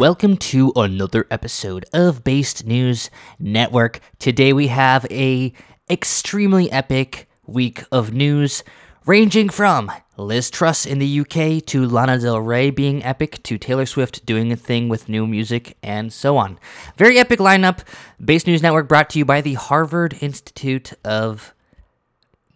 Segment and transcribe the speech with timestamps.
[0.00, 4.00] Welcome to another episode of Based News Network.
[4.18, 5.52] Today we have a
[5.90, 8.64] extremely epic week of news
[9.04, 13.84] ranging from Liz Truss in the UK to Lana Del Rey being epic to Taylor
[13.84, 16.58] Swift doing a thing with new music and so on.
[16.96, 17.80] Very epic lineup.
[18.24, 21.54] Based News Network brought to you by the Harvard Institute of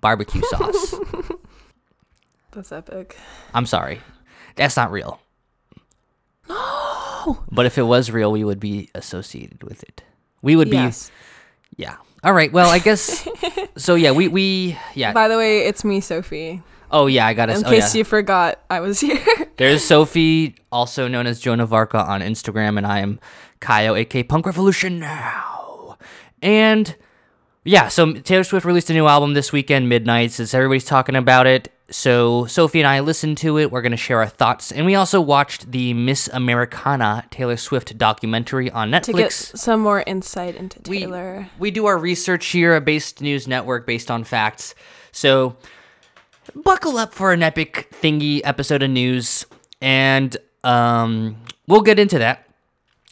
[0.01, 0.95] Barbecue Sauce.
[2.53, 3.19] That's epic.
[3.53, 4.01] I'm sorry.
[4.57, 5.21] That's not real.
[7.27, 7.45] No.
[7.51, 10.03] But if it was real, we would be associated with it.
[10.43, 11.11] We would Yes.
[11.77, 11.97] be yeah.
[12.23, 12.53] All right.
[12.53, 13.27] Well, I guess
[13.77, 15.13] so yeah, we we yeah.
[15.13, 16.63] By the way, it's me, Sophie.
[16.91, 17.99] Oh yeah, I got to In oh, case yeah.
[17.99, 19.19] you forgot, I was here.
[19.57, 23.19] There's Sophie, also known as Joan of Arca on Instagram, and I am
[23.61, 25.99] Caio, aka Punk Revolution now.
[26.41, 26.95] And
[27.65, 31.47] yeah, so Taylor Swift released a new album this weekend, Midnights, as everybody's talking about
[31.47, 31.73] it.
[31.91, 33.71] So Sophie and I listened to it.
[33.71, 34.73] We're going to share our thoughts.
[34.73, 39.05] And we also watched the Miss Americana Taylor Swift documentary on Netflix.
[39.05, 41.49] to get some more insight into We- Taylor.
[41.59, 44.75] We do our research here a Based News Network based on facts.
[45.13, 45.57] So
[46.55, 49.45] buckle up for an epic thingy episode of news,
[49.81, 52.49] and um, we'll get into that.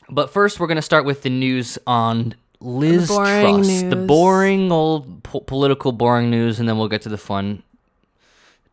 [0.08, 5.22] But first, we're gonna start with the news on Liz boring Truss, the boring old
[5.22, 7.62] po- political boring news, and then we'll get to the fun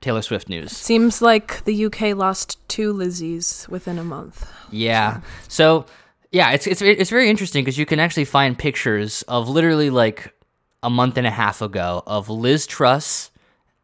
[0.01, 0.71] Taylor Swift news.
[0.71, 4.49] Seems like the UK lost two Lizzies within a month.
[4.71, 5.21] Yeah.
[5.47, 5.85] So
[6.31, 10.33] yeah, it's it's it's very interesting because you can actually find pictures of literally like
[10.81, 13.31] a month and a half ago of Liz Truss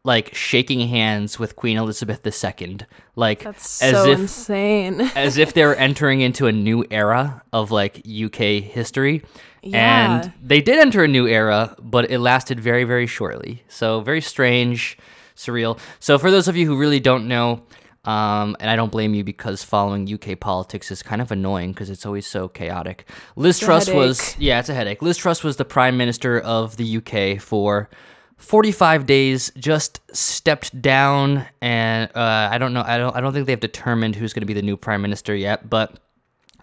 [0.06, 2.78] like shaking hands with Queen Elizabeth II,
[3.16, 5.00] like That's as so if insane.
[5.16, 9.24] as if they were entering into a new era of like UK history.
[9.62, 10.22] Yeah.
[10.22, 13.64] And they did enter a new era, but it lasted very, very shortly.
[13.68, 14.96] So very strange,
[15.36, 15.78] surreal.
[16.00, 17.62] So for those of you who really don't know,
[18.04, 21.90] um, and I don't blame you because following UK politics is kind of annoying because
[21.90, 23.08] it's always so chaotic.
[23.34, 25.02] Liz Truss was, yeah, it's a headache.
[25.02, 27.90] Liz Truss was the prime minister of the UK for
[28.36, 29.50] 45 days.
[29.58, 32.84] Just stepped down, and uh, I don't know.
[32.86, 33.16] I don't.
[33.16, 35.68] I don't think they've determined who's going to be the new prime minister yet.
[35.68, 35.98] But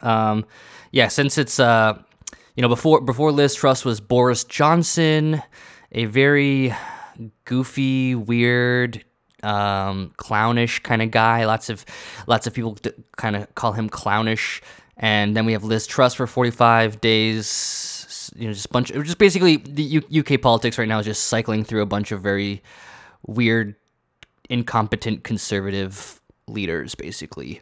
[0.01, 0.45] um,
[0.91, 1.97] yeah, since it's uh,
[2.55, 5.41] you know, before before Liz Truss was Boris Johnson,
[5.91, 6.73] a very
[7.46, 9.03] goofy, weird,
[9.44, 11.46] um, clownish kind of guy.
[11.46, 11.85] Lots of
[12.28, 12.78] lots of people
[13.18, 14.62] kind of call him clownish.
[14.97, 18.31] And then we have Liz Truss for 45 days.
[18.35, 21.63] You know, just bunch, just basically the U- UK politics right now is just cycling
[21.63, 22.63] through a bunch of very
[23.28, 23.75] weird,
[24.50, 27.62] incompetent conservative leaders, basically.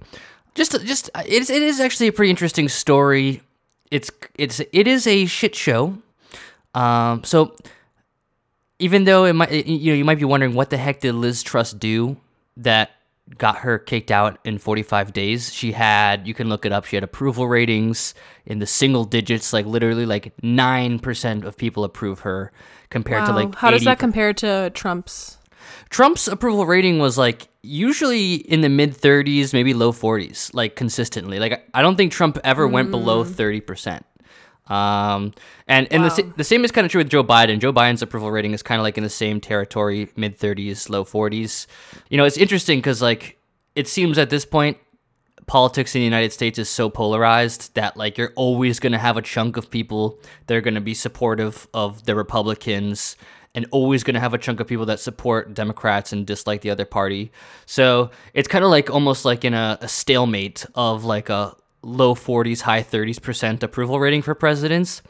[0.54, 3.42] Just, just it's it is actually a pretty interesting story.
[3.90, 5.98] It's it's it is a shit show.
[6.74, 7.56] Um, so
[8.82, 11.44] even though it might you know you might be wondering what the heck did Liz
[11.44, 12.18] Truss do
[12.58, 12.92] that
[13.38, 16.98] got her kicked out in 45 days she had you can look it up she
[16.98, 18.14] had approval ratings
[18.46, 22.52] in the single digits like literally like 9% of people approve her
[22.90, 23.38] compared to Wow.
[23.38, 25.38] like How does that compare to Trump's?
[25.90, 31.40] Trump's approval rating was like usually in the mid 30s, maybe low 40s, like consistently.
[31.40, 33.62] Like I don't think Trump ever went below mm.
[33.62, 34.02] 30%.
[34.72, 35.34] Um,
[35.68, 37.60] and and the, the same is kind of true with Joe Biden.
[37.60, 41.04] Joe Biden's approval rating is kind of like in the same territory, mid 30s, low
[41.04, 41.68] 40s.
[42.10, 43.38] You know, it's interesting because like
[43.76, 44.78] it seems at this point
[45.46, 49.18] politics in the United States is so polarized that like you're always going to have
[49.18, 50.18] a chunk of people
[50.48, 53.18] that are going to be supportive of the Republicans
[53.54, 56.70] and always going to have a chunk of people that support Democrats and dislike the
[56.70, 57.34] other party.
[57.66, 62.16] So it's kind of like almost like in a, a stalemate of like a low
[62.16, 65.02] 40s, high 30s percent approval rating for presidents.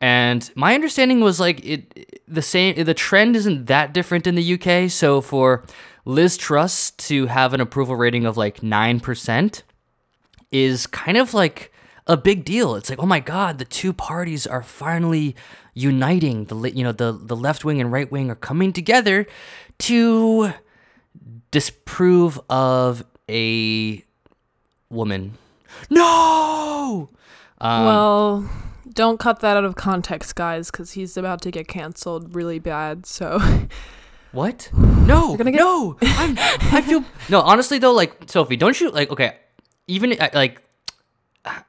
[0.00, 4.54] And my understanding was like it the same the trend isn't that different in the
[4.54, 4.90] UK.
[4.90, 5.64] So for
[6.04, 9.62] Liz Truss to have an approval rating of like 9%
[10.50, 11.72] is kind of like
[12.06, 12.74] a big deal.
[12.76, 15.36] It's like, "Oh my god, the two parties are finally
[15.74, 16.46] uniting.
[16.46, 19.26] The you know, the the left wing and right wing are coming together
[19.80, 20.52] to
[21.50, 24.04] disprove of a
[24.88, 25.36] woman."
[25.90, 27.08] No!
[27.60, 28.50] Um, well,
[28.92, 33.06] don't cut that out of context, guys, because he's about to get canceled really bad.
[33.06, 33.40] So
[34.32, 34.70] What?
[34.74, 35.96] No, get- no.
[36.02, 37.40] I'm, I feel no.
[37.40, 39.10] Honestly, though, like Sophie, don't you like?
[39.10, 39.36] Okay,
[39.86, 40.62] even uh, like,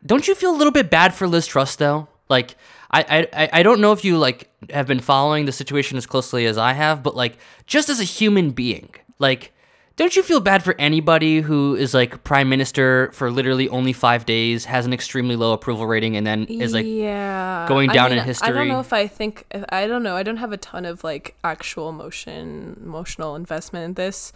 [0.05, 2.07] don't you feel a little bit bad for Liz Truss though?
[2.27, 2.55] Like,
[2.91, 6.45] I, I- I don't know if you like have been following the situation as closely
[6.45, 9.53] as I have, but like, just as a human being, like,
[9.99, 14.25] don't you feel bad for anybody who is like prime minister for literally only five
[14.25, 18.13] days, has an extremely low approval rating, and then is like yeah, going I down
[18.13, 20.15] in mean, I don't know if I think I don't know.
[20.15, 24.31] I don't have a ton of like actual emotion, emotional investment in this,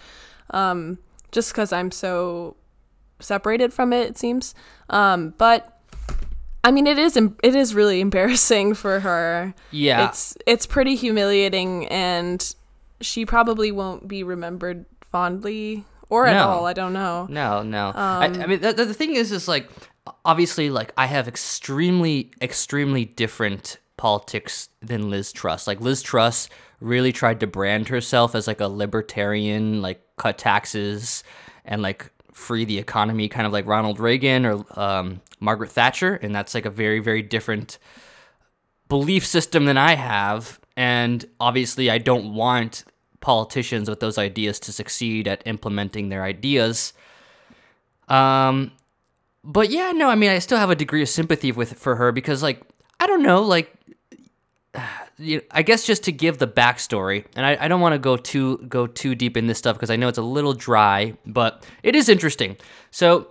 [0.50, 0.98] um,
[1.32, 2.58] just because I'm so
[3.22, 4.10] separated from it.
[4.10, 4.54] It seems,
[4.90, 5.70] um, but.
[6.66, 9.54] I mean, it is it is really embarrassing for her.
[9.72, 10.08] Yeah.
[10.08, 12.56] it's it's pretty humiliating, and
[13.02, 16.48] she probably won't be remembered fondly or at No.
[16.50, 16.66] all.
[16.66, 17.28] I don't know.
[17.30, 17.92] No, no.
[17.96, 19.70] I, Um, I mean, the, the the thing is, is like,
[20.26, 25.68] obviously, like, I have extremely, extremely different politics than Liz Truss.
[25.68, 26.50] Like, Liz Truss
[26.82, 31.24] really tried to brand herself as like a libertarian, like, cut taxes
[31.66, 36.16] and like free the economy, kind of like Ronald Reagan or um, Margaret Thatcher.
[36.16, 37.78] And that's like a very, very different
[38.90, 40.60] belief system than I have.
[40.76, 42.84] And obviously, I don't want
[43.24, 46.94] politicians with those ideas to succeed at implementing their ideas.
[48.10, 48.74] Um,
[49.44, 52.12] but yeah, no, I mean, I still have a degree of sympathy with for her
[52.12, 52.62] because, like,
[53.00, 53.74] I don't know, like,
[55.52, 58.58] I guess just to give the backstory, and I, I don't want to go too
[58.68, 61.96] go too deep in this stuff because I know it's a little dry, but it
[61.96, 62.58] is interesting.
[62.92, 63.30] So,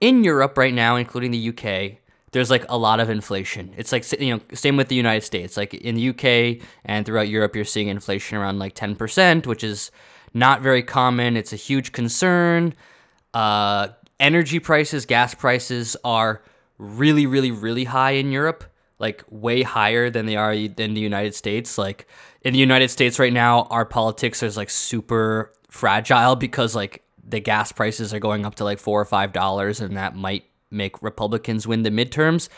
[0.00, 2.01] in Europe right now, including the UK,
[2.32, 3.72] there's like a lot of inflation.
[3.76, 5.56] It's like you know, same with the United States.
[5.56, 9.90] Like in the UK and throughout Europe, you're seeing inflation around like 10%, which is
[10.34, 11.36] not very common.
[11.36, 12.74] It's a huge concern.
[13.34, 13.88] Uh,
[14.18, 16.42] energy prices, gas prices are
[16.78, 18.64] really, really, really high in Europe.
[18.98, 21.76] Like way higher than they are in the United States.
[21.76, 22.06] Like
[22.42, 27.40] in the United States right now, our politics is like super fragile because like the
[27.40, 31.02] gas prices are going up to like four or five dollars, and that might make
[31.02, 32.48] Republicans win the midterms.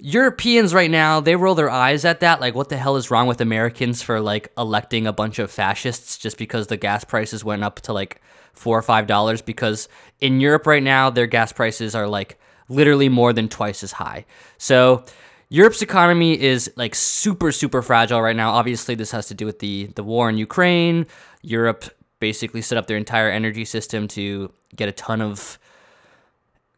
[0.00, 2.40] Europeans right now, they roll their eyes at that.
[2.40, 6.16] Like, what the hell is wrong with Americans for like electing a bunch of fascists
[6.16, 8.20] just because the gas prices went up to like
[8.52, 9.42] four or five dollars?
[9.42, 9.88] Because
[10.20, 12.38] in Europe right now, their gas prices are like
[12.68, 14.24] literally more than twice as high.
[14.56, 15.04] So,
[15.48, 18.50] Europe's economy is like super, super fragile right now.
[18.50, 21.06] Obviously, this has to do with the the war in Ukraine.
[21.42, 21.86] Europe
[22.20, 25.58] basically set up their entire energy system to get a ton of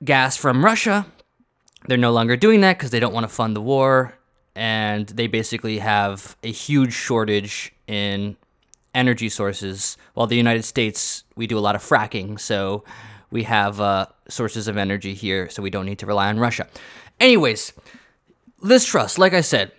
[0.04, 1.06] gas from Russia.
[1.86, 4.14] They're no longer doing that because they don't want to fund the war.
[4.54, 8.36] And they basically have a huge shortage in
[8.94, 9.96] energy sources.
[10.14, 12.38] While the United States, we do a lot of fracking.
[12.38, 12.84] So
[13.30, 15.48] we have uh, sources of energy here.
[15.48, 16.66] So we don't need to rely on Russia.
[17.18, 17.72] Anyways,
[18.60, 19.72] Liz Truss, like I said,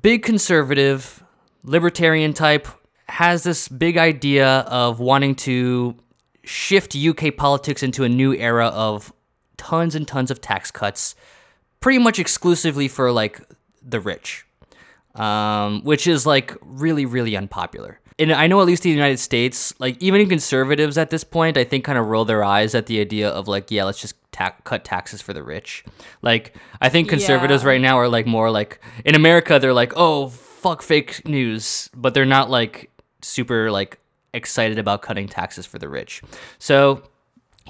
[0.00, 1.22] big conservative,
[1.64, 2.68] libertarian type,
[3.08, 5.96] has this big idea of wanting to
[6.44, 9.12] shift UK politics into a new era of
[9.62, 11.14] tons and tons of tax cuts,
[11.80, 13.40] pretty much exclusively for like
[13.82, 14.44] the rich,
[15.14, 17.98] um, which is like really, really unpopular.
[18.18, 21.56] And I know at least in the United States, like even conservatives at this point,
[21.56, 24.14] I think kind of roll their eyes at the idea of like, yeah, let's just
[24.32, 25.84] ta- cut taxes for the rich.
[26.20, 27.70] Like I think conservatives Yeah.
[27.70, 32.14] right now are like more like in America, they're like, oh fuck fake news, but
[32.14, 32.90] they're not like
[33.22, 33.98] super like
[34.34, 36.22] excited about cutting taxes for the rich.
[36.58, 37.02] So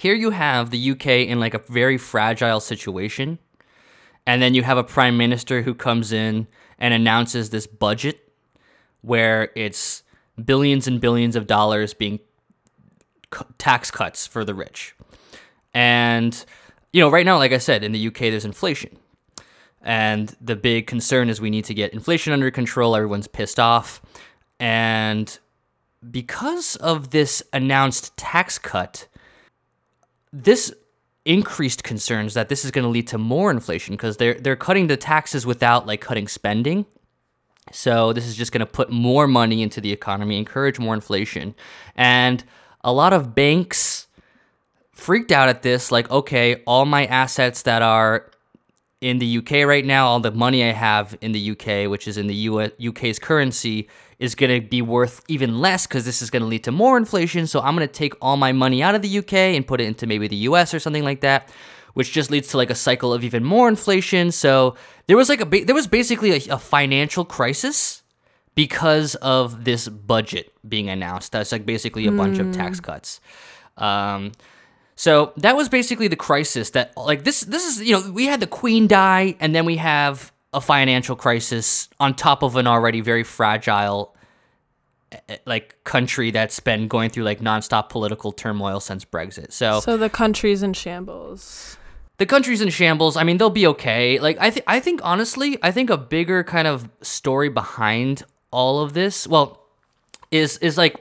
[0.02, 3.38] here you have the UK in like a very fragile situation.
[4.26, 8.32] And then you have a prime minister who comes in and announces this budget
[9.02, 10.02] where it's
[10.44, 12.19] billions and billions of dollars being
[13.58, 14.96] tax cuts for the rich.
[15.72, 16.44] And,
[16.93, 18.99] you know, right now, like I said, in the UK, there's inflation.
[19.82, 22.97] And the big concern is we need to get inflation under control.
[22.97, 24.02] Everyone's pissed off.
[24.59, 25.38] And
[26.11, 29.06] because of this announced tax cut,
[30.33, 30.73] this
[31.25, 34.89] increased concerns that this is going to lead to more inflation because they're they're cutting
[34.89, 36.87] the taxes without like cutting spending.
[37.71, 41.55] So this is just going to put more money into the economy, encourage more inflation.
[41.95, 42.43] And
[42.83, 44.09] a lot of banks
[44.91, 48.31] freaked out at this like okay, all my assets that are
[49.01, 52.17] in the UK right now, all the money I have in the UK, which is
[52.17, 53.89] in the US, UK's currency,
[54.23, 56.97] is going to be worth even less because this is going to lead to more
[56.97, 57.45] inflation.
[57.49, 59.85] So I'm going to take all my money out of the UK and put it
[59.85, 61.49] into maybe the US or something like that,
[61.95, 64.31] which just leads to like a cycle of even more inflation.
[64.31, 64.76] So
[65.09, 68.05] there was like a ba- there was basically a, a financial crisis
[68.55, 71.33] because of this budget being announced.
[71.33, 73.21] That's like basically a bunch of tax cuts.
[73.76, 74.33] Um,
[74.95, 78.38] so that was basically the crisis that like this this is you know we had
[78.38, 83.00] the queen die and then we have a financial crisis on top of an already
[83.00, 84.14] very fragile
[85.28, 89.52] eh, like country that's been going through like nonstop political turmoil since Brexit.
[89.52, 91.76] So, So the country's in shambles.
[92.18, 93.16] the country's in shambles.
[93.16, 94.18] I mean, they'll be okay.
[94.18, 98.80] Like I think I think honestly, I think a bigger kind of story behind all
[98.80, 99.64] of this, well,
[100.30, 101.00] is is like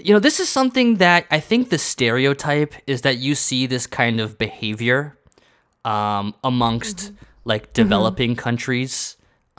[0.00, 3.86] you know, this is something that I think the stereotype is that you see this
[3.86, 5.16] kind of behavior
[5.84, 7.12] um, amongst
[7.52, 9.16] like developing countries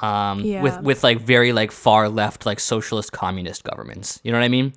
[0.09, 0.79] um, with Yeah.
[0.89, 4.19] with like very like far left like socialist communist governments.
[4.23, 4.73] You know what I mean?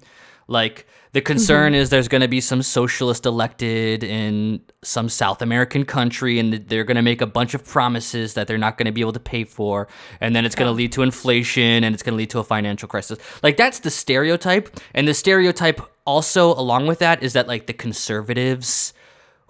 [0.48, 5.84] Like the concern is there's going to be some socialist elected in some South American
[5.84, 8.92] country, and they're going to make a bunch of promises that they're not going to
[8.92, 9.88] be able to pay for,
[10.22, 12.44] and then it's going to lead to inflation and it's going to lead to a
[12.44, 13.18] financial crisis.
[13.42, 17.74] Like that's the stereotype, and the stereotype also along with that is that like the
[17.74, 18.94] conservatives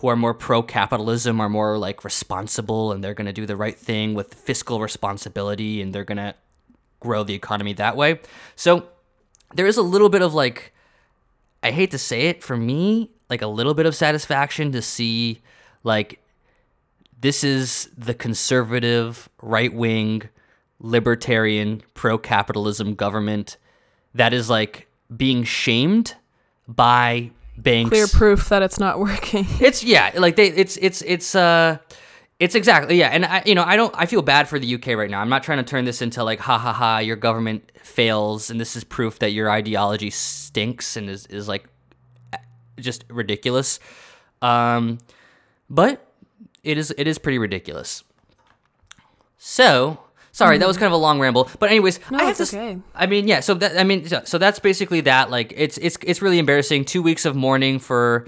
[0.03, 3.57] who are more pro capitalism are more like responsible and they're going to do the
[3.57, 6.35] right thing with fiscal responsibility and they're going to
[6.99, 8.19] grow the economy that way.
[8.57, 8.89] So
[9.55, 10.73] there is a little bit of like
[11.63, 15.41] I hate to say it for me, like a little bit of satisfaction to see
[15.85, 16.19] like
[17.21, 20.23] this is the conservative, right wing,
[20.81, 23.57] libertarian, pro capitalism government
[24.17, 26.17] that is like being shamed
[26.67, 27.91] by banks.
[27.91, 29.47] Clear proof that it's not working.
[29.61, 31.79] It's yeah, like they it's it's it's uh
[32.39, 34.89] it's exactly yeah, and I you know I don't I feel bad for the UK
[34.89, 35.21] right now.
[35.21, 38.61] I'm not trying to turn this into like ha ha ha your government fails and
[38.61, 41.67] this is proof that your ideology stinks and is is like
[42.79, 43.81] just ridiculous.
[44.41, 44.99] Um,
[45.71, 46.07] but
[46.65, 48.05] it is it is pretty ridiculous.
[49.39, 49.99] So
[50.33, 50.81] sorry, that was hmm.
[50.81, 51.49] kind of a long ramble.
[51.59, 52.55] But anyways, No, I have it's this.
[52.55, 52.79] okay.
[52.95, 53.41] I mean, yeah.
[53.41, 55.31] So that I mean, so, so that's basically that.
[55.31, 56.85] Like, it's it's it's really embarrassing.
[56.85, 58.27] Two weeks of mourning for.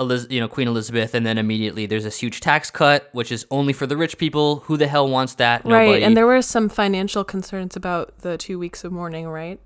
[0.00, 3.44] Eliz- you know Queen Elizabeth, and then immediately there's this huge tax cut, which is
[3.50, 4.60] only for the rich people.
[4.66, 5.64] Who the hell wants that?
[5.64, 5.90] Nobody.
[5.90, 9.58] Right, and there were some financial concerns about the two weeks of mourning, right?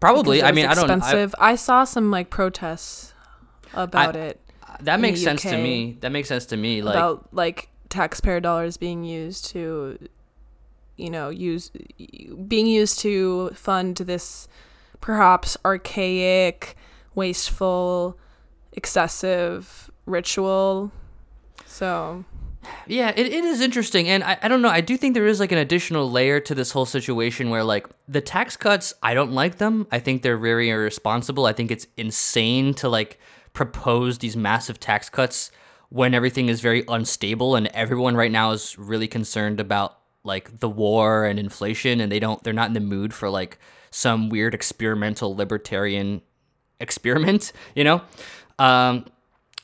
[0.00, 0.42] Probably.
[0.42, 0.90] I mean, was I don't.
[0.90, 1.34] I, expensive.
[1.38, 3.12] I, saw some like protests
[3.74, 4.40] about it
[4.80, 5.98] that makes sense to me.
[6.00, 6.82] That makes sense to me.
[6.82, 9.98] Like, about like taxpayer dollars being used to,
[10.96, 11.70] you know, use
[12.46, 14.48] being used to fund this
[15.00, 16.76] perhaps archaic,
[17.14, 18.18] wasteful,
[18.72, 20.92] excessive ritual.
[21.66, 22.24] So
[22.86, 24.08] Yeah, it, it is interesting.
[24.08, 24.68] And I, I don't know.
[24.68, 27.86] I do think there is like an additional layer to this whole situation where like
[28.08, 29.86] the tax cuts, I don't like them.
[29.90, 31.46] I think they're very irresponsible.
[31.46, 33.18] I think it's insane to like
[33.52, 35.50] propose these massive tax cuts
[35.88, 40.68] when everything is very unstable and everyone right now is really concerned about like the
[40.68, 43.58] war and inflation and they don't they're not in the mood for like
[43.90, 46.20] some weird experimental libertarian
[46.80, 48.02] experiment, you know?
[48.58, 49.06] Um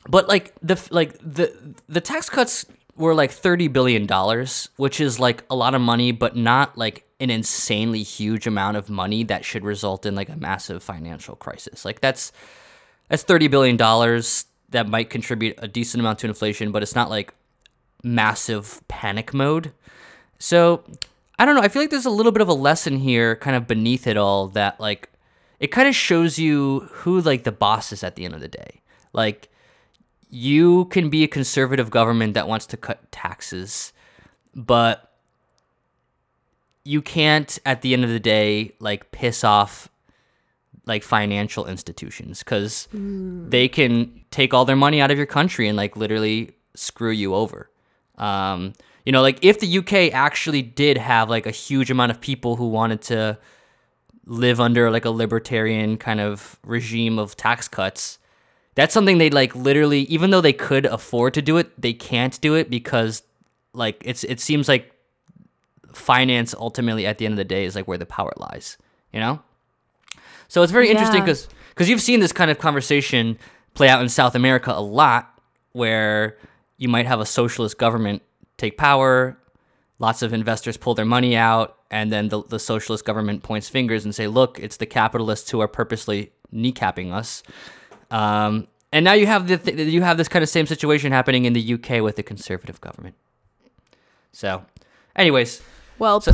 [0.07, 2.65] but like the like the the tax cuts
[2.95, 7.05] were like 30 billion dollars which is like a lot of money but not like
[7.19, 11.85] an insanely huge amount of money that should result in like a massive financial crisis
[11.85, 12.31] like that's
[13.09, 17.09] that's 30 billion dollars that might contribute a decent amount to inflation but it's not
[17.09, 17.33] like
[18.03, 19.71] massive panic mode
[20.41, 20.83] so
[21.39, 23.55] i don't know i feel like there's a little bit of a lesson here kind
[23.55, 25.09] of beneath it all that like
[25.59, 28.47] it kind of shows you who like the boss is at the end of the
[28.47, 28.81] day
[29.13, 29.51] like
[30.31, 33.91] you can be a conservative government that wants to cut taxes,
[34.55, 35.11] but
[36.83, 39.89] you can't at the end of the day like piss off
[40.85, 45.77] like financial institutions because they can take all their money out of your country and
[45.77, 47.69] like literally screw you over.
[48.17, 48.73] Um,
[49.05, 52.55] you know, like if the UK actually did have like a huge amount of people
[52.55, 53.37] who wanted to
[54.25, 58.19] live under like a libertarian kind of regime of tax cuts,
[58.75, 62.39] that's something they like literally even though they could afford to do it they can't
[62.41, 63.23] do it because
[63.73, 64.91] like it's it seems like
[65.93, 68.77] finance ultimately at the end of the day is like where the power lies
[69.11, 69.41] you know?
[70.47, 73.37] So it's very interesting because because you've seen this kind of conversation
[73.73, 75.39] play out in south america a lot
[75.71, 76.37] where
[76.77, 78.21] you might have a socialist government
[78.61, 79.37] take power
[79.99, 84.05] lots of investors pull their money out and then the, the socialist government points fingers
[84.05, 87.43] and say look it's the capitalists who are purposely kneecapping us
[88.11, 91.45] um, and now you have the th- you have this kind of same situation happening
[91.45, 93.15] in the UK with the conservative government.
[94.33, 94.65] So,
[95.15, 95.61] anyways,
[95.97, 96.33] well so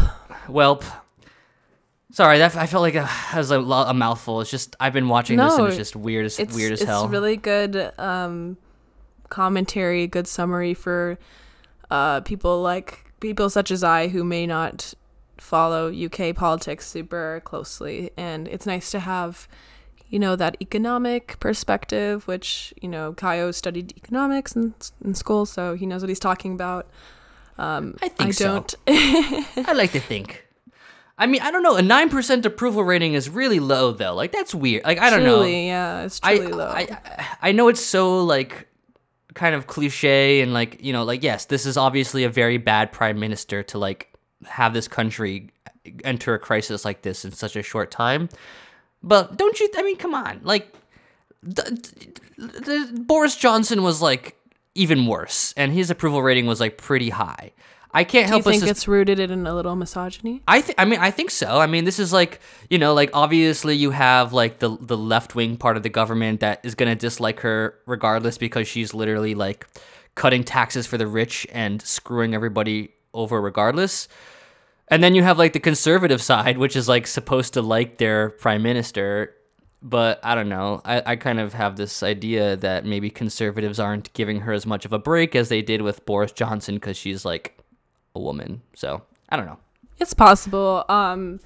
[0.50, 0.81] well,
[2.12, 4.41] sorry that I felt like a, that was a, a mouthful.
[4.41, 6.89] It's just I've been watching this and it's just weird as it's weird as it's
[6.89, 7.07] hell.
[7.07, 8.57] really good um,
[9.29, 11.19] commentary, good summary for
[11.89, 14.94] uh, people like people such as I who may not
[15.38, 19.48] follow UK politics super closely, and it's nice to have
[20.10, 25.75] you know that economic perspective, which you know Caio studied economics in, in school, so
[25.75, 26.88] he knows what he's talking about.
[27.58, 28.46] Um, I think I so.
[28.46, 28.75] don't.
[29.67, 30.46] I like to think.
[31.20, 31.75] I mean, I don't know.
[31.75, 34.13] A nine percent approval rating is really low, though.
[34.13, 34.84] Like that's weird.
[34.84, 35.38] Like I don't know.
[35.38, 36.67] truly, yeah, it's I, truly low.
[36.67, 38.66] I I know it's so like
[39.38, 42.91] kind of cliche and like you know like yes this is obviously a very bad
[42.91, 44.12] prime minister to like
[44.46, 45.50] have this country
[46.03, 48.27] enter a crisis like this in such a short time.
[49.03, 50.74] But don't you i mean come on like
[51.44, 54.36] th- th- th- boris johnson was like
[54.74, 57.51] even worse and his approval rating was like pretty high
[57.94, 58.44] I can't help.
[58.44, 60.41] Do you think sus- it's rooted in a little misogyny?
[60.48, 61.60] I think I mean I think so.
[61.60, 62.39] I mean this is like
[62.70, 66.41] you know like obviously you have like the the left wing part of the government
[66.41, 69.67] that is gonna dislike her regardless because she's literally like
[70.15, 74.08] cutting taxes for the rich and screwing everybody over regardless.
[74.89, 78.29] And then you have like the conservative side, which is like supposed to like their
[78.32, 79.34] prime minister.
[79.82, 80.82] But I don't know.
[80.86, 84.86] I, I kind of have this idea that maybe conservatives aren't giving her as much
[84.86, 87.56] of a break as they did with Boris Johnson because she's like
[88.17, 88.62] a woman.
[88.75, 89.59] So I don't know.
[90.00, 90.86] It's possible.
[90.89, 91.39] Um,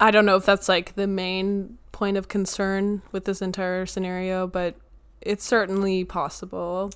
[0.00, 4.46] I don't know if that's like the main point of concern with this entire scenario,
[4.46, 4.74] but
[5.20, 6.90] it's certainly possible.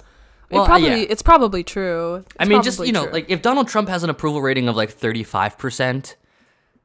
[0.50, 1.06] Well, uh, it probably yeah.
[1.08, 2.24] it's probably true.
[2.38, 3.12] I mean, just you know, true.
[3.12, 6.16] like if Donald Trump has an approval rating of like thirty-five percent,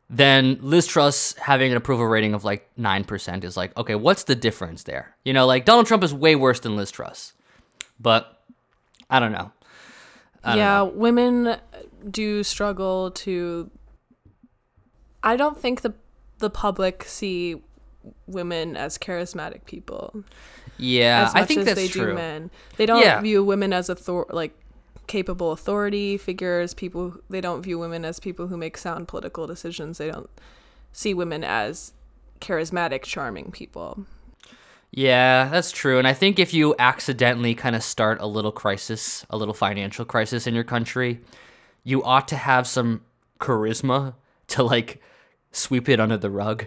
[0.09, 4.23] then Liz Truss having an approval rating of like nine percent is like, okay, what's
[4.23, 5.15] the difference there?
[5.25, 7.33] You know, like Donald Trump is way worse than Liz Truss,
[7.99, 8.43] but
[9.09, 9.51] I don't know.
[10.43, 10.85] I don't yeah, know.
[10.85, 11.57] women
[12.09, 13.69] do struggle to.
[15.23, 15.93] I don't think the
[16.39, 17.61] the public see
[18.27, 20.23] women as charismatic people
[20.77, 22.07] Yeah, I think that's they true.
[22.07, 22.51] do men.
[22.77, 23.19] They don't Yeah.
[23.21, 24.53] view women as author like
[25.07, 26.73] capable authority figures.
[26.73, 29.97] People they don't view women as people who make sound political decisions.
[29.97, 30.29] They don't
[30.91, 31.93] see women as
[32.41, 34.05] charismatic, charming people.
[34.91, 35.97] Yeah, that's true.
[35.97, 40.05] And I think if you accidentally kind of start a little crisis, a little financial
[40.05, 41.19] crisis in your country,
[41.85, 43.01] you ought to have some
[43.39, 44.15] charisma
[44.47, 45.01] to like
[45.53, 46.65] sweep it under the rug.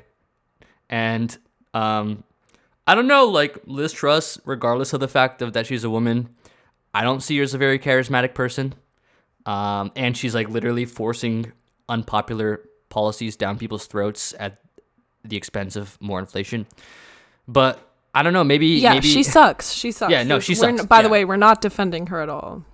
[0.88, 1.36] And
[1.74, 2.24] um
[2.86, 6.30] I don't know, like Liz Truss, regardless of the fact of that she's a woman,
[6.94, 8.74] I don't see her as a very charismatic person.
[9.44, 11.52] Um and she's like literally forcing
[11.88, 14.60] unpopular policies down people's throats at
[15.24, 16.66] the expense of more inflation.
[17.46, 17.80] But
[18.14, 19.72] I don't know, maybe Yeah, maybe she sucks.
[19.72, 20.10] She sucks.
[20.10, 22.64] Yeah, no, she n- sucks, By the way, we're not defending her at all.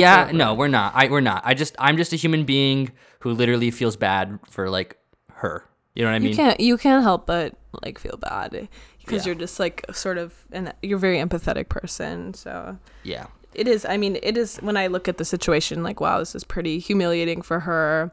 [0.00, 0.92] Yeah, no, we're not.
[0.94, 1.42] I we're not.
[1.44, 4.96] I just I'm just a human being who literally feels bad for like
[5.32, 5.64] her.
[5.94, 6.30] You know what I mean?
[6.30, 8.68] you can't you can't help but like feel bad
[9.00, 9.30] because Yeah.
[9.30, 12.34] you're just like sort of and you're a very empathetic person.
[12.34, 13.26] So Yeah.
[13.54, 13.84] it is.
[13.84, 16.78] I mean, it is when I look at the situation, like wow, this is pretty
[16.80, 18.12] humiliating for her.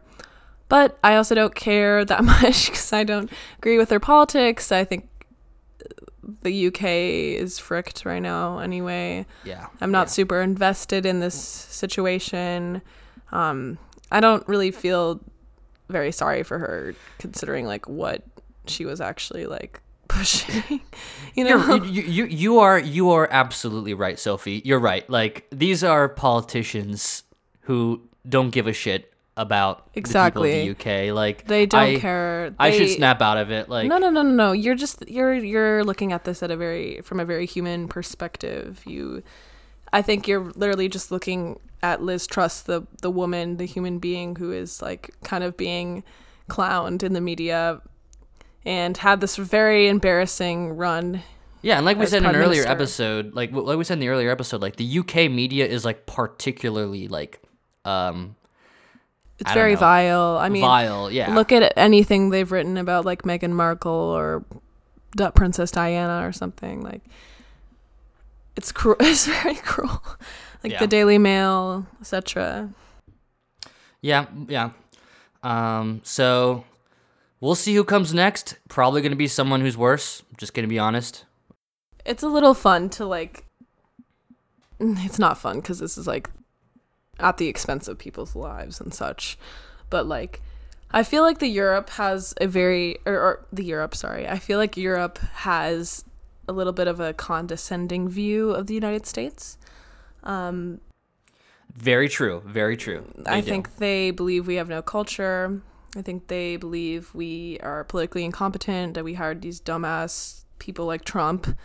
[0.70, 4.72] But I also don't care that much because I don't agree with her politics.
[4.72, 5.10] I think
[6.42, 9.26] the UK is fricked right now anyway.
[9.44, 9.68] Yeah.
[9.80, 10.12] I'm not yeah.
[10.12, 12.82] super invested in this situation.
[13.32, 13.78] Um,
[14.12, 15.22] I don't really feel
[15.90, 18.24] very sorry for her considering like what
[18.66, 20.82] she was actually like pushing.
[21.36, 24.62] you know, you, you you are you are absolutely right, Sophie.
[24.66, 25.10] You're right.
[25.10, 27.24] Like these are politicians
[27.62, 30.52] who don't give a shit about Exactly.
[30.52, 31.16] the people of the UK.
[31.16, 32.54] Like they don't I, care.
[32.60, 33.70] I should snap out of it.
[33.70, 34.52] Like no, no, no, no, no.
[34.52, 38.82] You're just you're you're looking at this at a very from a very human perspective.
[38.86, 39.24] You,
[39.92, 44.36] I think you're literally just looking at Liz Truss, the the woman, the human being
[44.36, 46.04] who is like kind of being
[46.50, 47.82] clowned in the media,
[48.66, 51.24] and had this very embarrassing run.
[51.64, 52.72] Yeah, and like we as said in an earlier Minister.
[52.72, 56.06] episode, like like we said in the earlier episode, like the UK media is like
[56.08, 57.40] particularly like
[57.86, 58.36] um
[59.42, 59.80] It's very know.
[59.80, 60.38] vile.
[60.40, 61.12] I mean, vile.
[61.12, 61.34] Yeah.
[61.36, 64.46] look at anything they've written about like Meghan Markle or
[65.36, 67.02] Princess Diana or something like.
[68.56, 68.98] It's cruel.
[69.02, 70.02] It's very cruel.
[70.64, 70.80] Like Yeah.
[70.80, 72.70] the Daily Mail, etc.
[74.02, 74.72] Yeah, yeah.
[75.44, 76.64] Um, so
[77.40, 78.58] we'll see who comes next.
[78.70, 80.24] Probably going to be someone who's worse.
[80.38, 81.26] Just going to be honest.
[82.06, 83.46] It's a little fun to like.
[84.80, 86.30] It's not fun because this is like
[87.20, 89.38] at the expense of people's lives and such,
[89.90, 90.42] but like.
[90.94, 94.28] I feel like the Europe has a very or, or the Europe, sorry.
[94.28, 96.04] I feel like Europe has
[96.50, 99.58] a little bit of a condescending view of the United States.
[100.24, 100.82] Um,
[101.74, 102.44] Very true.
[102.46, 103.06] Very true.
[103.26, 103.50] I do.
[103.50, 105.62] think they believe we have no culture.
[105.96, 111.04] I think they believe we are politically incompetent, that we hired these dumbass people like
[111.04, 111.58] Trump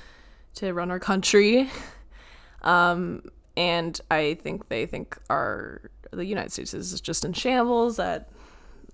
[0.54, 1.70] to run our country.
[2.62, 3.22] Um,
[3.56, 8.28] and I think they think our the United States is just in shambles, that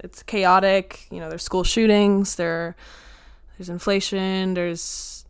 [0.02, 1.06] it's chaotic.
[1.10, 2.74] You know, there's school shootings, there
[3.58, 5.24] there's inflation, there's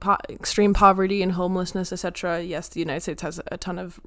[0.00, 2.42] po- extreme poverty and homelessness, etc.
[2.42, 4.00] Yes, the United States has a ton of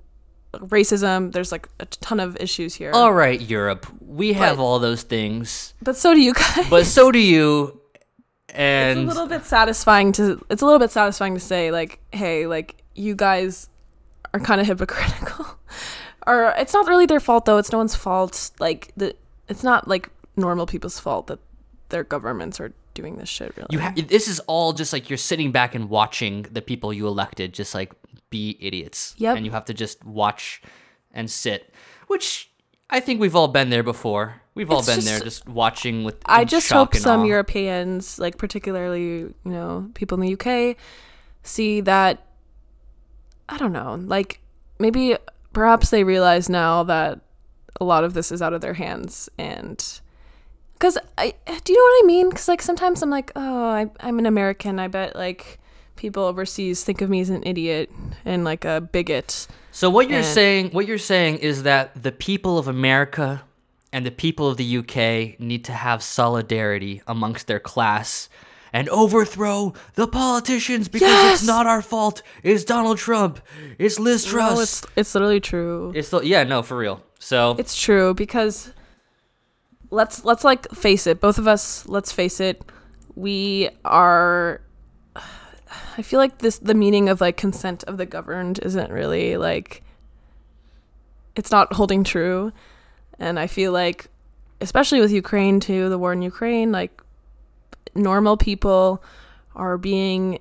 [0.53, 1.31] racism.
[1.31, 2.91] There's like a ton of issues here.
[2.93, 3.85] All right, Europe.
[4.01, 6.69] We have But- all those things, But so do you guys.
[6.69, 7.79] but so do you.
[8.49, 11.99] And it's a little bit satisfying to it's a little bit satisfying to say like,
[12.11, 13.67] hey, like you guys
[14.33, 15.45] are kind of hypocritical.
[16.27, 17.57] or it's not really their fault though.
[17.57, 18.51] It's no one's fault.
[18.59, 19.15] Like the
[19.47, 21.39] it's not like normal people's fault that
[21.89, 23.67] their governments are doing this shit really.
[23.71, 27.07] you ha- this is all just like you're sitting back and watching the people you
[27.07, 27.91] elected just like
[28.29, 29.13] be idiots.
[29.17, 29.37] Yep.
[29.37, 30.61] And you have to just watch
[31.13, 31.71] and sit.
[32.07, 32.49] which
[32.89, 34.41] I think we've all been there before.
[34.55, 36.17] We've all It's been just- there, just watching with.
[36.25, 37.25] I just hope some awe.
[37.25, 40.77] Europeans, like particularly, you know, people in the UK,
[41.43, 42.25] see that.
[43.53, 44.39] I don't know, like
[44.79, 45.15] maybe
[45.53, 47.19] perhaps they realize now that
[47.79, 49.77] a lot of this is out of their hands, and
[50.73, 52.29] because I do you know what I mean?
[52.29, 54.79] Because like sometimes I'm like, oh, I, I'm an American.
[54.79, 55.59] I bet like
[55.95, 57.91] people overseas think of me as an idiot
[58.25, 59.47] and like a bigot.
[59.71, 63.43] So what you're And- saying, what you're saying is that the people of America
[63.91, 68.27] and the people of the UK need to have solidarity amongst their class
[68.73, 71.39] and overthrow the politicians because Yes!
[71.39, 72.23] it's not our fault.
[72.41, 73.39] It's Donald Trump.
[73.77, 74.55] It's Liz Truss.
[74.55, 75.93] No, it's it's literally true.
[75.95, 77.01] It's the, yeah, no, for real.
[77.19, 78.73] So It's true because
[79.91, 81.21] let's let's like face it.
[81.21, 82.63] Both of us, let's face it,
[83.15, 84.61] we are
[85.97, 89.83] I feel like this the meaning of like consent of the governed isn't really like
[91.35, 92.51] it's not holding true.
[93.19, 94.09] And I feel like
[94.59, 97.01] especially with Ukraine too, the war in Ukraine, like
[97.95, 99.03] normal people
[99.55, 100.39] are being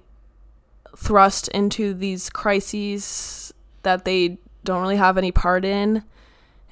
[0.97, 6.03] thrust into these crises that they don't really have any part in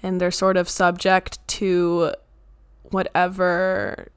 [0.03, 2.13] and they're sort of subject to
[2.85, 4.09] whatever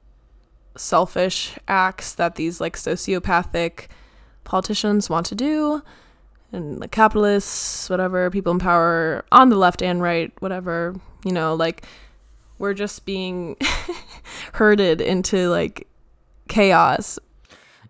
[0.76, 3.86] selfish acts that these like sociopathic
[4.44, 5.82] politicians want to do
[6.52, 11.54] and the capitalists whatever people in power on the left and right whatever you know
[11.54, 11.84] like
[12.58, 13.56] we're just being
[14.54, 15.86] herded into like
[16.48, 17.18] chaos.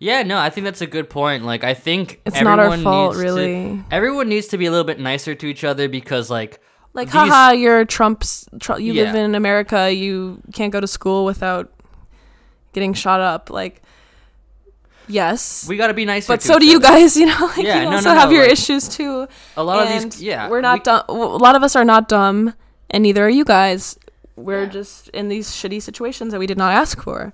[0.01, 1.45] Yeah, no, I think that's a good point.
[1.45, 3.53] Like I think it's not our everyone fault needs really.
[3.77, 6.61] To, everyone needs to be a little bit nicer to each other because like
[6.93, 11.25] like these- haha you're trump's Tru- you live in america you can't go to school
[11.25, 11.73] without
[12.73, 13.83] getting shot up like
[15.09, 15.67] yes.
[15.69, 16.27] We got to be nice.
[16.27, 18.33] but so do you guys you know like Yeah, you no, also no, no, have
[18.33, 19.27] your like, issues too.
[19.57, 22.09] A lot of these, yeah, we're not we- dumb a lot of us are not
[22.09, 22.55] dumb
[22.91, 23.99] and neither are you guys.
[24.37, 27.33] We're just in these shitty situations that we did not ask for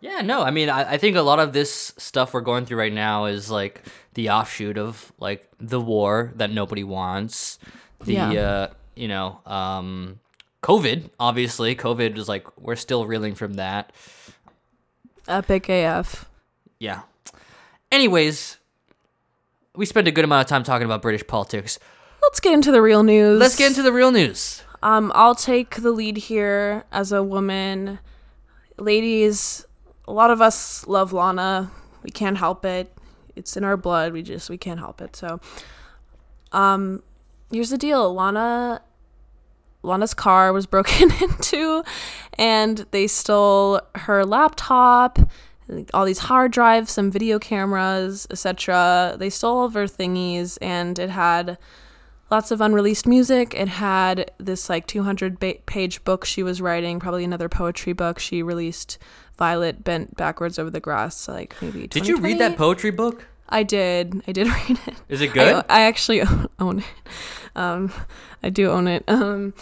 [0.00, 2.78] Yeah, no, I mean, I, I think a lot of this stuff we're going through
[2.78, 3.82] right now is like
[4.14, 7.58] the offshoot of like the war that nobody wants.
[8.04, 8.30] The, Yeah.
[8.30, 10.20] uh, you know, um,
[10.62, 11.74] COVID, obviously.
[11.74, 13.92] COVID is like, we're still reeling from that.
[15.26, 16.26] epic af
[16.78, 17.02] Yeah.
[17.90, 18.58] Anyways,
[19.74, 21.78] we spent a good amount of time talking about British politics.
[22.22, 24.62] let's get into the real news Let's get into the real news.
[24.82, 27.98] Um, I'll take the lead here as a woman.
[28.78, 29.64] Ladies,
[30.08, 31.70] a lot of us love Lana.
[32.02, 32.92] We can't help it.
[33.36, 34.12] It's in our blood.
[34.12, 35.14] We just we can't help it.
[35.14, 35.38] So,
[36.50, 37.02] um,
[37.52, 38.12] here's the deal.
[38.12, 38.80] Lana
[39.82, 41.84] Lana's car was broken into
[42.38, 45.18] and they stole her laptop,
[45.92, 49.16] all these hard drives, some video cameras, etc.
[49.18, 51.58] They stole all of her thingies and it had
[52.30, 53.54] lots of unreleased music.
[53.54, 58.18] It had this like 200 ba- page book she was writing, probably another poetry book
[58.18, 58.98] she released.
[59.36, 61.86] Violet bent backwards over the grass, like maybe.
[61.86, 63.26] Did you read that poetry book?
[63.48, 64.20] I did.
[64.26, 64.94] I did read it.
[65.08, 65.64] Is it good?
[65.68, 66.22] I, I actually
[66.58, 66.84] own it.
[67.56, 67.92] Um,
[68.42, 69.04] I do own it.
[69.08, 69.54] Um,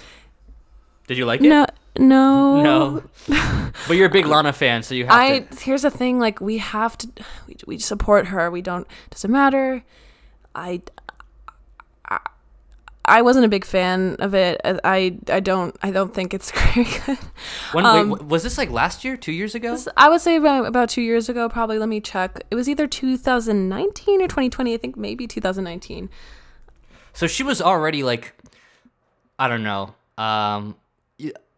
[1.06, 1.48] Did you like it?
[1.48, 1.66] no,
[1.98, 3.02] no, No.
[3.86, 5.60] but you're a big Lana fan, so you have to I to.
[5.64, 6.18] here's the thing.
[6.18, 7.08] Like we have to,
[7.46, 8.50] we, we support her.
[8.50, 8.86] We don't.
[9.10, 9.84] Doesn't matter.
[10.54, 10.80] I,
[13.08, 14.60] I wasn't a big fan of it.
[14.64, 15.76] I, I, I don't.
[15.82, 17.18] I don't think it's very good.
[17.72, 19.72] When, um, wait, was this like last year, two years ago?
[19.72, 21.78] This- I would say about, about two years ago, probably.
[21.78, 22.40] Let me check.
[22.50, 24.74] It was either 2019 or 2020.
[24.74, 26.10] I think maybe 2019.
[27.12, 28.34] So she was already like,
[29.38, 29.94] I don't know.
[30.18, 30.76] Um,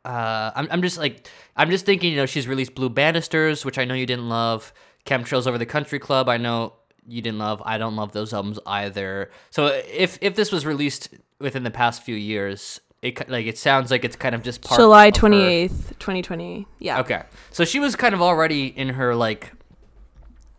[0.04, 3.78] uh, I'm, I'm just like, I'm just thinking, you know, she's released Blue Banisters, which
[3.78, 4.72] I know you didn't love.
[5.04, 6.74] Chemtrails Over the Country Club, I know
[7.08, 7.62] you didn't love.
[7.64, 9.30] I don't love those albums either.
[9.50, 11.08] So if if this was released
[11.40, 14.78] within the past few years, it like it sounds like it's kind of just part.
[14.78, 16.66] July of her- 28th, 2020.
[16.78, 17.00] Yeah.
[17.00, 19.52] Okay, so she was kind of already in her like,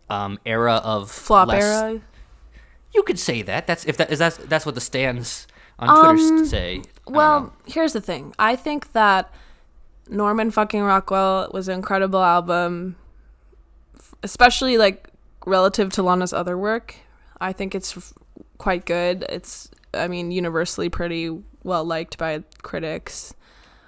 [0.08, 2.00] um, era of Flop less- era.
[2.92, 3.66] You could say that.
[3.68, 5.46] That's if that is that's that's what the stands
[5.78, 6.82] on Twitter Um, s- say.
[7.06, 7.10] I.
[7.10, 8.34] Well, here's the thing.
[8.38, 9.32] I think that
[10.08, 12.96] Norman fucking Rockwell was an incredible album,
[14.22, 15.08] especially like
[15.46, 16.94] relative to Lana's other work.
[17.40, 18.12] I think it's
[18.58, 19.24] quite good.
[19.28, 23.34] It's, I mean, universally pretty well liked by critics.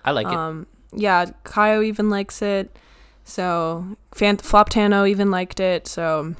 [0.05, 0.33] I like it.
[0.33, 2.77] Um, yeah, Caio even likes it.
[3.25, 5.87] So, Fan- Floptano even liked it.
[5.87, 6.35] So,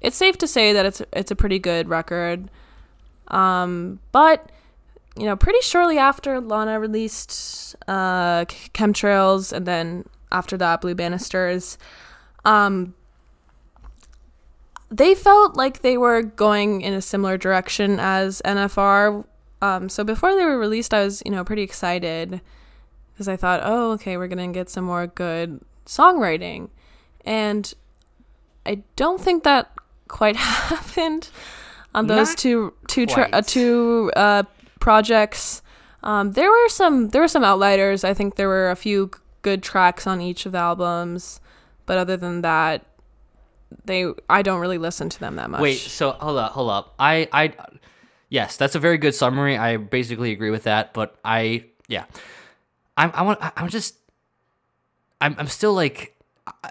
[0.00, 2.50] it's safe to say that it's it's a pretty good record.
[3.28, 4.50] Um, but
[5.16, 11.76] you know, pretty shortly after Lana released uh, Chemtrails, and then after that, Blue Banisters,
[12.44, 12.94] um,
[14.90, 19.24] they felt like they were going in a similar direction as NFR
[19.62, 22.40] Um, so before they were released, I was you know pretty excited
[23.12, 26.70] because I thought, oh, okay, we're gonna get some more good songwriting,
[27.24, 27.72] and
[28.64, 29.70] I don't think that
[30.08, 30.36] quite
[30.70, 31.28] happened
[31.94, 34.44] on those Not two two tra- uh, two uh,
[34.80, 35.62] projects.
[36.02, 38.04] Um, there were some there were some outliers.
[38.04, 39.10] I think there were a few
[39.42, 41.40] good tracks on each of the albums,
[41.86, 42.86] but other than that,
[43.84, 45.60] they I don't really listen to them that much.
[45.60, 46.94] Wait, so hold up, hold up.
[46.98, 47.54] I, I,
[48.28, 49.56] yes, that's a very good summary.
[49.56, 50.92] I basically agree with that.
[50.94, 52.04] But I, yeah,
[52.96, 53.96] I'm, I want, I'm just,
[55.20, 56.16] I'm, I'm still like,
[56.64, 56.70] I-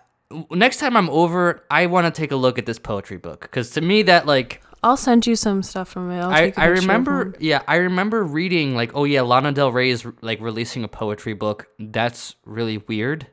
[0.51, 3.71] next time I'm over, I want to take a look at this poetry book because
[3.71, 6.19] to me that like, I'll send you some stuff from it.
[6.21, 10.05] I'll I, I remember, yeah, I remember reading like, oh yeah, Lana Del Rey is
[10.21, 11.67] like releasing a poetry book.
[11.79, 13.27] That's really weird.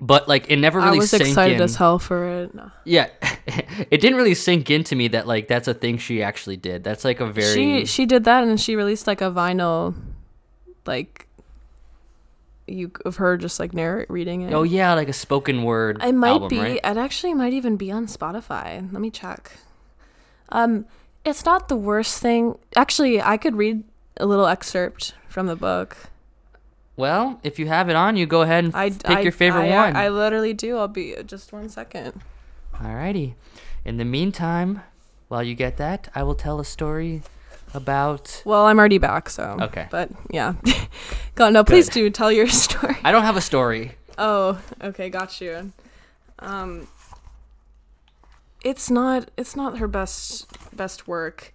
[0.00, 1.62] But like, it never really I was sank excited in.
[1.62, 2.54] as hell for it.
[2.54, 2.70] No.
[2.84, 3.08] Yeah,
[3.46, 6.82] it didn't really sink into me that like that's a thing she actually did.
[6.82, 9.94] That's like a very She she did that and she released like a vinyl,
[10.86, 11.26] like
[12.66, 14.54] you of her just like narrate reading it.
[14.54, 16.02] oh yeah, like a spoken word.
[16.02, 16.58] It might album, be.
[16.58, 16.80] right?
[16.82, 18.90] It actually might even be on Spotify.
[18.92, 19.52] Let me check.
[20.48, 20.86] Um,
[21.24, 22.58] it's not the worst thing.
[22.74, 23.84] Actually, I could read
[24.16, 25.96] a little excerpt from the book.
[27.00, 29.70] Well, if you have it on, you go ahead and I pick I- your favorite
[29.72, 29.96] I, one.
[29.96, 30.76] I, literally do.
[30.76, 32.20] I'll be just one second.
[32.74, 33.34] Alrighty.
[33.84, 34.82] In the meantime,
[35.28, 37.22] while you get that, I will tell a story
[37.72, 38.42] about.
[38.44, 39.86] Well, I'm already back, so Okay.
[39.90, 40.54] But yeah,
[41.34, 41.94] God, no, please Good.
[42.00, 42.96] do tell your story.
[43.02, 43.92] I don't have a story.
[44.18, 45.72] Oh, okay, got you.
[46.40, 46.86] Um,
[48.62, 51.54] it's not it's not her best best work.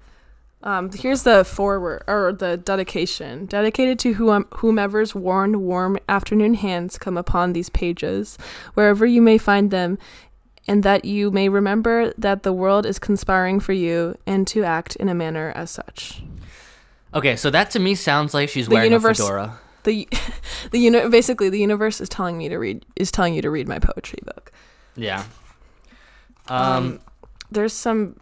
[0.66, 6.98] Um, here's the foreword or the dedication, dedicated to whom, whomever's worn, warm afternoon hands
[6.98, 8.38] come upon these pages,
[8.74, 10.00] wherever you may find them,
[10.68, 14.96] and that you may remember that the world is conspiring for you, and to act
[14.96, 16.24] in a manner as such.
[17.14, 19.60] Okay, so that to me sounds like she's The wearing universe- a fedora.
[19.84, 20.08] the
[20.72, 23.68] the uni- basically the universe is telling me to read is telling you to read
[23.68, 24.52] my poetry book.
[24.96, 25.26] Yeah.
[26.48, 27.00] Um, Um.
[27.52, 28.18] there's some.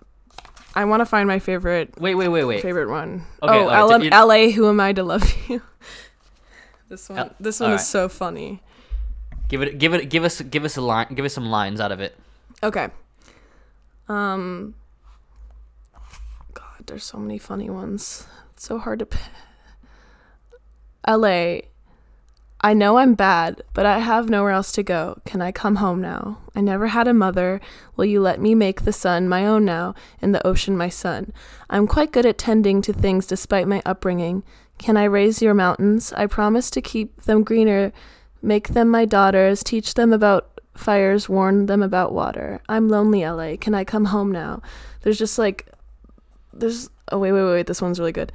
[0.76, 2.62] I want to find my favorite wait, wait, wait, wait.
[2.62, 3.26] favorite one.
[3.44, 4.50] Okay, oh, alright, LM, you- LA.
[4.52, 5.62] Who am I to love you?
[6.90, 7.20] this one.
[7.20, 7.82] L- this one alright.
[7.82, 8.62] is so funny.
[9.50, 11.92] Give it, give it, give us, give us a line, give us some lines out
[11.92, 12.18] of it.
[12.64, 12.90] Okay.
[14.10, 14.74] Um.
[16.54, 18.26] God, there's so many funny ones.
[18.54, 19.06] It's so hard to.
[19.06, 19.20] P-
[21.08, 21.60] LA.
[22.66, 25.20] I know I'm bad, but I have nowhere else to go.
[25.26, 26.38] Can I come home now?
[26.56, 27.60] I never had a mother.
[27.98, 31.34] Will you let me make the sun my own now, and the ocean my son?
[31.70, 34.44] I'm quite good at tending to things despite my upbringing.
[34.78, 36.14] Can I raise your mountains?
[36.14, 37.92] I promise to keep them greener,
[38.42, 42.62] make them my daughters, teach them about fires, warn them about water.
[42.70, 43.58] I'm lonely, LA.
[43.60, 44.62] Can I come home now?
[45.02, 45.68] There's just like,
[46.54, 46.90] there's.
[47.12, 47.68] Oh, wait, wait, wait.
[47.68, 48.32] This one's really good.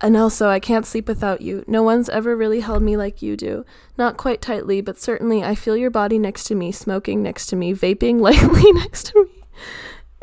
[0.00, 1.64] And also, I can't sleep without you.
[1.66, 3.64] No one's ever really held me like you do.
[3.96, 7.56] Not quite tightly, but certainly I feel your body next to me, smoking next to
[7.56, 9.42] me, vaping lightly next to me.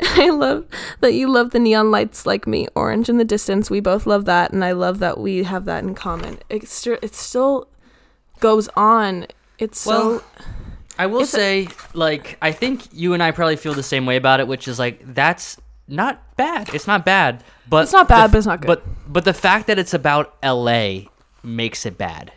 [0.00, 0.66] I love
[1.00, 2.68] that you love the neon lights like me.
[2.76, 5.82] Orange in the distance, we both love that, and I love that we have that
[5.82, 6.38] in common.
[6.48, 7.68] It, st- it still
[8.40, 9.26] goes on.
[9.58, 9.90] It's so.
[9.90, 10.24] Well,
[10.98, 14.06] I will It's a- say, like, I think you and I probably feel the same
[14.06, 15.56] way about it, which is like that's
[15.88, 16.74] not bad.
[16.74, 18.66] It's not bad, but It's not bad, f- but it's not good.
[18.68, 21.08] But but the fact that it's about L.A.
[21.42, 22.32] makes it bad.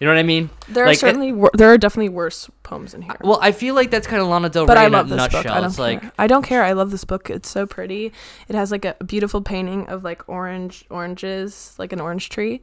[0.00, 0.50] You know what I mean?
[0.68, 3.14] There like, are certainly wor- there are definitely worse poems in here.
[3.22, 5.10] Well, I feel like that's kind of Lana Del but Rey I in love a
[5.10, 5.42] this nutshell.
[5.44, 5.52] book.
[5.52, 5.84] I don't it's care.
[5.86, 6.62] like I don't care.
[6.62, 7.30] I love this book.
[7.30, 8.12] It's so pretty.
[8.48, 12.60] It has like a beautiful painting of like orange oranges, like an orange tree,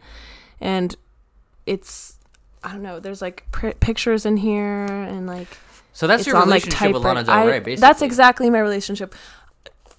[0.60, 0.96] and
[1.66, 2.16] it's
[2.64, 3.00] I don't know.
[3.00, 5.48] There's like pr- pictures in here and like
[5.94, 6.06] so.
[6.08, 7.24] That's your on, like, relationship with Lana.
[7.24, 7.76] Del Rey, I- basically.
[7.82, 9.16] That's exactly my relationship.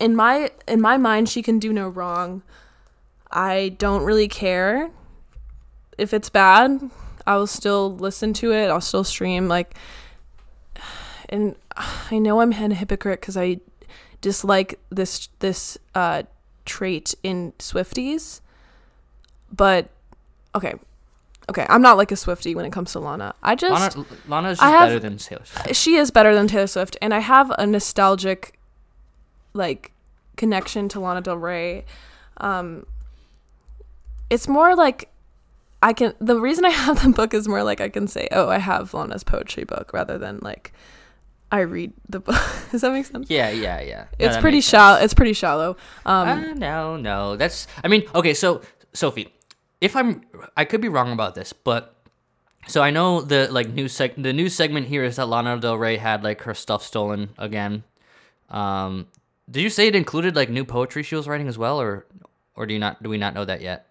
[0.02, 2.42] In my in my mind, she can do no wrong.
[3.30, 4.90] I don't really care
[5.96, 6.90] if it's bad.
[7.26, 8.66] I will still listen to it.
[8.68, 9.74] I'll still stream like,
[11.28, 11.54] and
[12.10, 13.60] I know I'm a hypocrite because I
[14.20, 16.24] dislike this this uh,
[16.64, 18.40] trait in Swifties.
[19.54, 19.88] But
[20.54, 20.74] okay,
[21.48, 23.34] okay, I'm not like a Swifty when it comes to Lana.
[23.42, 25.76] I just Lana, Lana's just have- better than Taylor Swift.
[25.76, 28.58] she is better than Taylor Swift, and I have a nostalgic,
[29.52, 29.91] like,
[30.36, 31.84] connection to Lana Del Rey.
[32.38, 32.86] Um,
[34.30, 35.10] it's more like
[35.82, 36.14] I can.
[36.20, 38.94] The reason I have the book is more like I can say, "Oh, I have
[38.94, 40.72] Lana's poetry book," rather than like
[41.50, 42.40] I read the book.
[42.70, 43.28] Does that make sense?
[43.28, 44.06] Yeah, yeah, yeah.
[44.18, 44.98] No, it's pretty shallow.
[45.00, 45.76] It's pretty shallow.
[46.06, 47.36] Um, uh, no, no.
[47.36, 47.66] That's.
[47.84, 48.32] I mean, okay.
[48.32, 48.62] So,
[48.94, 49.32] Sophie,
[49.80, 50.22] if I'm,
[50.56, 51.94] I could be wrong about this, but
[52.66, 55.76] so I know the like new seg, the new segment here is that Lana Del
[55.76, 57.84] Rey had like her stuff stolen again.
[58.48, 59.08] Um,
[59.50, 62.06] did you say it included like new poetry she was writing as well, or
[62.54, 63.02] or do you not?
[63.02, 63.86] Do we not know that yet?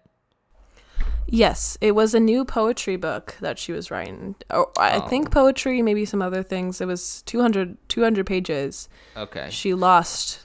[1.26, 4.34] Yes, it was a new poetry book that she was writing.
[4.50, 5.08] Oh, I Oh.
[5.08, 6.80] think poetry, maybe some other things.
[6.80, 8.88] It was 200, 200 pages.
[9.16, 9.46] Okay.
[9.50, 10.40] She lost.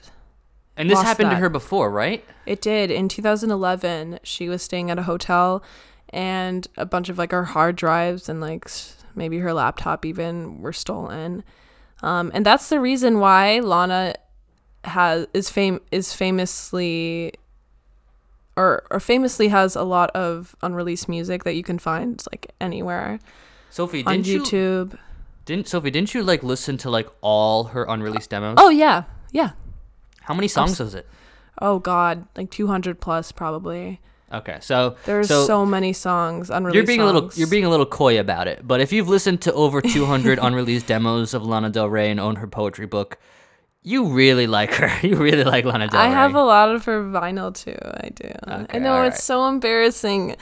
[0.78, 2.24] And this lost happened to her before, right?
[2.46, 2.92] It did.
[2.92, 5.64] In 2011, she was staying at a hotel
[6.10, 8.70] and a bunch of like her hard drives and like
[9.16, 11.44] maybe her laptop even were stolen.
[12.04, 14.14] Um, and that's the reason why Lana
[14.84, 17.34] has is fame is famously
[18.56, 23.20] or or famously has a lot of unreleased music that you can find like anywhere
[23.70, 24.98] Sophie, on didn't you YouTube.
[25.46, 28.56] didn't Sophie, didn't you like listen to like all her unreleased demos?
[28.58, 29.52] Oh yeah, yeah.
[30.22, 31.08] How many songs was it?
[31.62, 34.02] Oh god, like 200 plus probably.
[34.32, 34.58] Okay.
[34.62, 36.76] So There's so, so, many songs unreleased.
[36.76, 38.68] you're being a little you're being a little coy about it.
[38.68, 42.38] But if you've listened to over 200 unreleased demos of Lana Del Rey and own
[42.38, 43.18] her poetry book,
[43.88, 44.92] you really like her.
[45.08, 46.08] You really like Lana Del Rey.
[46.08, 47.78] I have a lot of her vinyl too.
[48.06, 48.30] I do.
[48.74, 50.36] I know it's so embarrassing.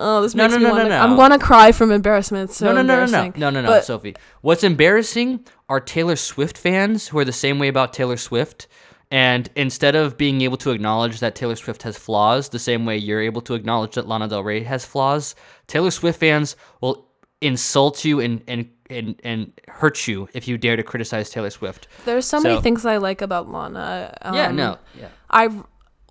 [0.00, 0.88] Oh, this No, makes no, me no, to.
[0.88, 0.98] no.
[0.98, 2.48] I'm gonna cry from embarrassment.
[2.50, 4.16] It's so no, no, no, no, no, no, no, no, But- Sophie.
[4.40, 8.68] What's embarrassing are Taylor Swift fans who are the same way about Taylor Swift.
[9.10, 12.96] And instead of being able to acknowledge that Taylor Swift has flaws, the same way
[12.96, 15.34] you're able to acknowledge that Lana Del Rey has flaws,
[15.66, 17.06] Taylor Swift fans will
[17.42, 21.88] insult you and and and, and hurt you if you dare to criticize Taylor Swift.
[22.04, 24.16] There's so many So- things I like about Lana.
[24.22, 25.08] Um, yeah, no, yeah.
[25.30, 25.48] I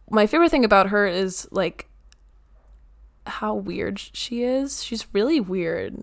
[0.10, 1.88] my favorite thing about her is like
[3.28, 4.84] how weird she is.
[4.84, 5.96] She's really weird.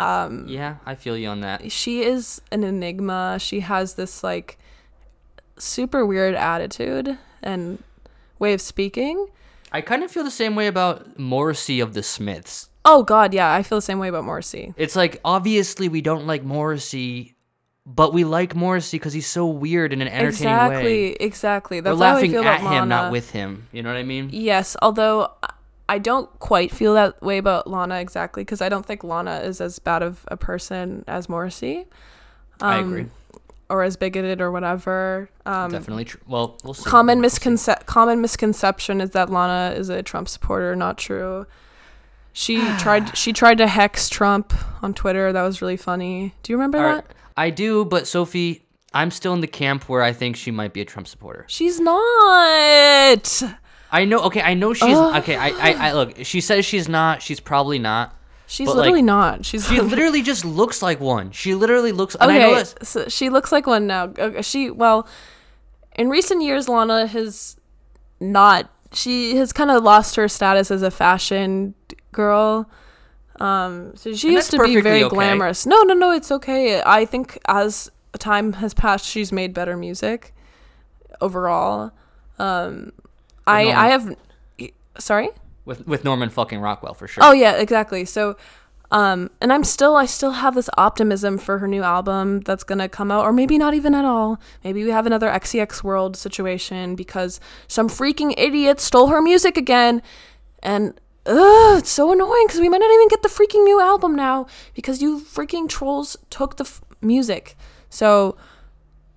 [0.00, 1.70] Um, Yeah, I feel you on that.
[1.70, 3.38] she is an enigma.
[3.40, 4.58] She has this like
[5.58, 7.82] super weird attitude and
[8.38, 9.28] way of speaking.
[9.70, 12.68] I kind of feel the same way about Morrissey of the Smiths.
[12.84, 14.74] Oh God, yeah, I feel the same way about Morrissey.
[14.76, 17.34] It's like obviously we don't like Morrissey,
[17.86, 21.16] but we like Morrissey because he's so weird in an entertaining exactly, way.
[21.20, 21.76] exactly.
[21.78, 22.86] We're That's how I feel at about him, Lana.
[22.86, 23.68] not with him.
[23.72, 24.28] You know what I mean?
[24.32, 25.50] Yes, although I-
[25.86, 29.60] I don't quite feel that way about Lana exactly because I don't think Lana is
[29.60, 31.84] as bad of a person as Morrissey.
[32.60, 33.06] I um, agree.
[33.68, 35.28] Or as bigoted or whatever.
[35.44, 36.22] Um, Definitely true.
[36.26, 36.88] Well, we'll see.
[36.88, 37.74] common We'll see.
[37.84, 40.74] common misconception is that Lana is a Trump supporter.
[40.74, 41.46] Not true.
[42.34, 43.16] She tried.
[43.16, 45.32] She tried to hex Trump on Twitter.
[45.32, 46.34] That was really funny.
[46.42, 46.94] Do you remember All that?
[47.06, 47.14] right.
[47.36, 50.80] I do, but Sophie, I'm still in the camp where I think she might be
[50.82, 51.46] a Trump supporter.
[51.48, 53.42] She's not.
[53.90, 54.20] I know.
[54.24, 55.16] Okay, I know she's Ugh.
[55.22, 55.36] okay.
[55.36, 56.24] I, I, I look.
[56.24, 57.22] She says she's not.
[57.22, 58.14] She's probably not.
[58.46, 59.46] She's But, like, literally not.
[59.46, 61.30] She's She literally just looks like one.
[61.30, 62.14] She literally looks.
[62.16, 62.64] And I know okay.
[62.82, 64.04] So she looks like one now.
[64.18, 65.08] Uh, she well,
[65.96, 67.56] in recent years, Lana has
[68.20, 68.70] not.
[68.92, 71.74] She has kind of lost her status as a fashion
[72.14, 72.68] girl.
[73.40, 75.14] Um, so she And used to be very okay.
[75.14, 75.66] glamorous.
[75.66, 76.80] No, no, no, it's okay.
[76.86, 80.32] I think as time has passed, she's made better music
[81.20, 81.90] overall.
[82.38, 82.92] Um,
[83.46, 83.76] I Norman.
[83.78, 84.16] I have.
[84.98, 85.28] Sorry.
[85.64, 87.24] with with Norman fucking Rockwell for sure.
[87.24, 88.04] Oh yeah, exactly.
[88.04, 88.36] So
[88.92, 92.78] um and I'm still I still have this optimism for her new album that's going
[92.78, 94.38] to come out or maybe not even at all.
[94.62, 100.00] Maybe we have another XCX World situation because some freaking idiot stole her music again
[100.62, 100.94] and
[101.26, 104.46] Ugh, it's so annoying because we might not even get the freaking new album now
[104.74, 107.56] because you freaking trolls took the f- music.
[107.88, 108.36] So,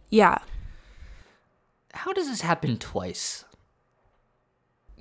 [0.10, 0.38] yeah,
[1.93, 3.43] How does this happen twice?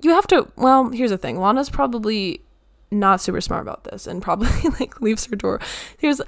[0.01, 0.47] you have to.
[0.57, 2.41] Well, here's the thing: Lana's probably
[2.91, 5.59] not super smart about this, and probably like leaves her door.
[5.97, 6.21] Here's,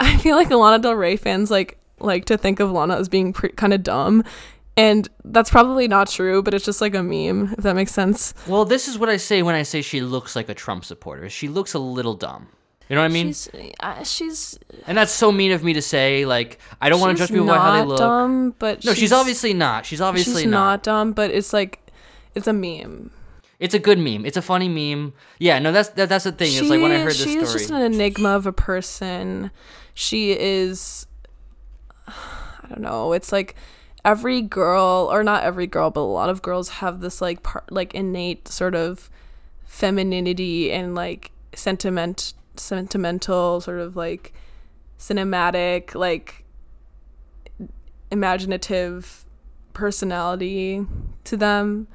[0.00, 3.32] I feel like Lana Del Rey fans like like to think of Lana as being
[3.32, 4.22] pre- kind of dumb,
[4.76, 6.42] and that's probably not true.
[6.42, 8.34] But it's just like a meme, if that makes sense.
[8.46, 11.28] Well, this is what I say when I say she looks like a Trump supporter.
[11.30, 12.48] She looks a little dumb.
[12.88, 13.28] You know what I mean?
[13.28, 13.48] she's
[13.80, 16.24] uh, she's and that's so mean of me to say.
[16.24, 17.98] Like, I don't want to she's judge people by how they not look.
[17.98, 19.84] dumb, but no, she's, obviously not.
[19.84, 20.66] She's obviously she's not.
[20.66, 21.80] not dumb, but it's like
[22.36, 23.10] it's a meme.
[23.58, 24.24] It's a good meme.
[24.24, 25.14] It's a funny meme.
[25.38, 26.52] Yeah, no, that's that, that's the thing.
[26.52, 27.42] It's like when I heard this she story.
[27.42, 29.50] is just an enigma of a person.
[29.94, 31.06] She is,
[32.06, 33.14] I don't know.
[33.14, 33.56] It's like
[34.06, 37.70] every girl, or not every girl, but a lot of girls have this like part,
[37.72, 39.10] like innate sort of
[39.64, 44.32] femininity and like sentiment, sentimental sort of like
[44.98, 46.44] cinematic, like
[48.12, 49.24] imaginative
[49.72, 50.86] personality
[51.24, 51.88] to them.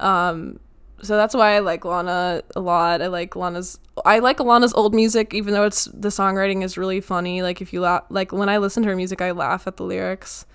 [0.00, 0.58] Um,
[1.02, 3.02] so that's why I like Lana a lot.
[3.02, 7.02] I like Lana's I like Lana's old music even though it's the songwriting is really
[7.02, 7.42] funny.
[7.42, 9.84] Like if you laugh like when I listen to her music I laugh at the
[9.84, 10.46] lyrics.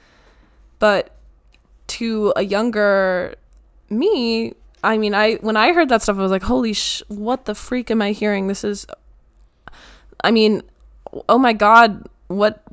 [0.81, 1.11] But
[1.87, 3.35] to a younger
[3.91, 4.53] me,
[4.83, 7.53] I mean I when I heard that stuff I was like, "Holy sh what the
[7.53, 8.47] freak am I hearing?
[8.47, 8.87] This is
[10.23, 10.63] I mean,
[11.29, 12.63] oh my god, what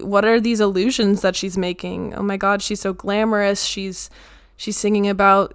[0.00, 2.14] what are these illusions that she's making?
[2.14, 3.64] Oh my god, she's so glamorous.
[3.64, 4.10] She's
[4.56, 5.54] she's singing about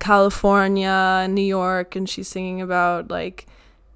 [0.00, 3.46] California, and New York, and she's singing about like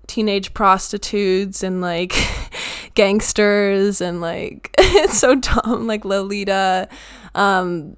[0.06, 2.14] teenage prostitutes and like
[2.94, 6.88] gangsters and like it's so dumb like Lolita
[7.36, 7.94] um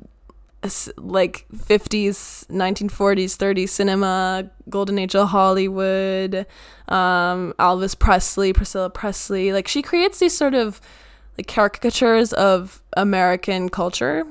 [0.97, 6.47] like 50s 1940s 30s cinema golden age of Hollywood
[6.89, 9.53] um Elvis Presley Priscilla Presley.
[9.53, 10.81] Like she creates these sort of
[11.39, 14.27] like caricatures of American culture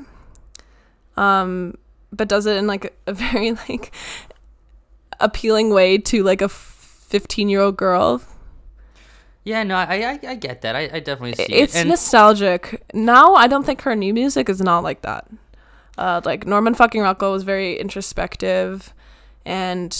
[1.16, 1.74] um
[2.12, 3.94] but does it in like a very like
[5.20, 8.22] appealing way to like a 15 year old girl
[9.48, 10.76] Yeah, no, I I, I get that.
[10.76, 11.80] I, I definitely see it's it.
[11.80, 12.84] And nostalgic.
[12.94, 15.24] Now i don't think her new music is not like that.
[15.98, 18.94] Uh like norman fucking rockwell was very introspective
[19.46, 19.92] and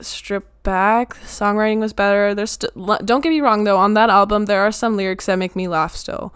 [0.00, 1.14] stripped back.
[1.38, 2.34] Songwriting was better.
[2.34, 2.72] There's st-
[3.04, 3.76] don't get me wrong though.
[3.86, 6.32] On that album there are some lyrics that make me laugh still.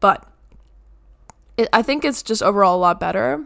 [0.00, 0.24] But
[1.56, 3.42] it, i think it's just overall a lot better.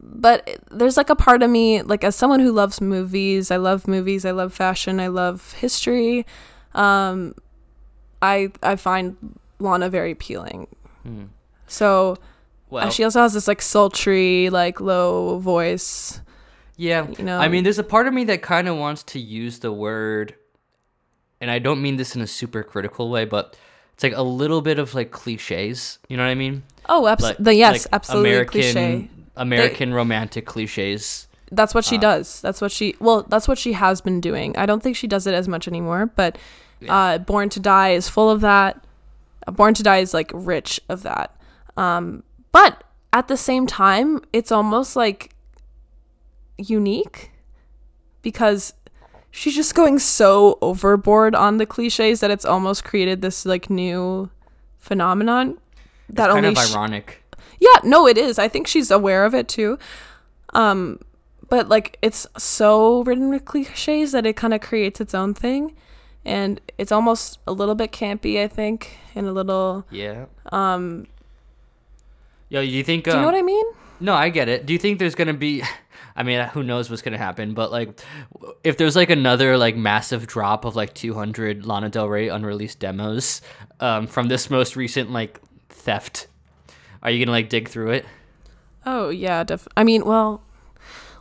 [0.00, 3.56] But it- there's like a part of me like as someone who loves movies i
[3.56, 6.26] love movies i love fashion i love history
[6.74, 7.34] um
[8.22, 9.16] i i find
[9.58, 10.66] lana very appealing
[11.04, 11.24] Hmm.
[11.66, 12.16] so uh,
[12.70, 16.20] well, she also has this like sultry like low voice
[16.76, 19.20] yeah, you know I mean, there's a part of me that kind of wants to
[19.20, 20.34] use the word,
[21.40, 23.56] and I don't mean this in a super critical way, but
[23.92, 26.00] it's like a little bit of like cliches.
[26.08, 26.64] You know what I mean?
[26.88, 31.28] oh abs- Like, yes like absolutely American, cliche American romantic cliches.
[31.52, 34.56] that's what she uh, does that's what she well that's what she has been doing
[34.56, 36.36] i don't think she does it as much anymore but
[36.90, 38.84] uh born to die is full of that
[39.46, 41.36] Uh, born to die is like rich of that
[41.76, 42.22] um
[42.52, 45.34] but at the same time it's almost like
[46.58, 47.30] unique
[48.22, 48.74] because
[49.30, 54.30] she's just going so overboard on the cliches that it's almost created this like new
[54.78, 55.58] phenomenon
[56.08, 57.22] that Kind only of ironic.
[57.58, 58.38] yeah, no, it is.
[58.38, 59.78] I think she's aware of it too.
[60.52, 61.00] Um,
[61.48, 65.74] but like it's so written with cliches that it kind of creates its own thing,
[66.24, 68.42] and it's almost a little bit campy.
[68.42, 69.86] I think, and a little.
[69.90, 70.26] Yeah.
[70.52, 71.06] Um,
[72.48, 73.04] Yo, you think?
[73.04, 73.64] do you um, know what I mean?
[74.00, 74.66] No, I get it.
[74.66, 75.62] Do you think there's gonna be?
[76.16, 77.54] I mean, who knows what's gonna happen?
[77.54, 78.00] But like,
[78.62, 83.40] if there's like another like massive drop of like 200 Lana Del Rey unreleased demos
[83.80, 86.28] um, from this most recent like theft,
[87.02, 88.06] are you gonna like dig through it?
[88.86, 90.42] Oh yeah, def- I mean, well,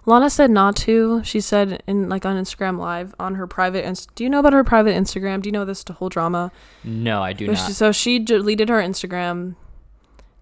[0.05, 1.23] Lana said not to.
[1.23, 3.85] She said in like on Instagram Live on her private.
[3.85, 5.41] Inst- do you know about her private Instagram?
[5.41, 6.51] Do you know this whole drama?
[6.83, 7.67] No, I do So not.
[7.67, 9.55] she, so she deleted her Instagram,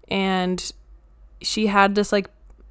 [0.08, 0.72] and
[1.40, 2.28] she had this like,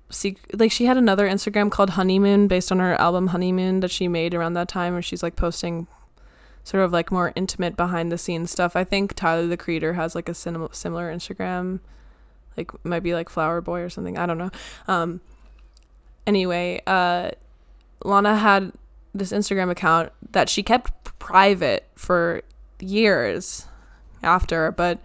[0.09, 4.07] sec- like she had another Instagram called Honeymoon based on her album Honeymoon that she
[4.09, 5.87] made around that time, where she's like posting,
[6.65, 8.75] sort of like more intimate behind the scenes stuff.
[8.75, 11.79] I think Tyler the Creator has like a sim- similar Instagram,
[12.57, 14.17] like might be like Flower Boy or something.
[14.17, 14.51] I don't know.
[14.89, 15.21] Um.
[16.27, 17.31] Anyway, uh,
[18.03, 18.71] Lana had
[19.13, 22.41] this Instagram account that she kept private for
[22.79, 23.67] years
[24.23, 24.99] after, but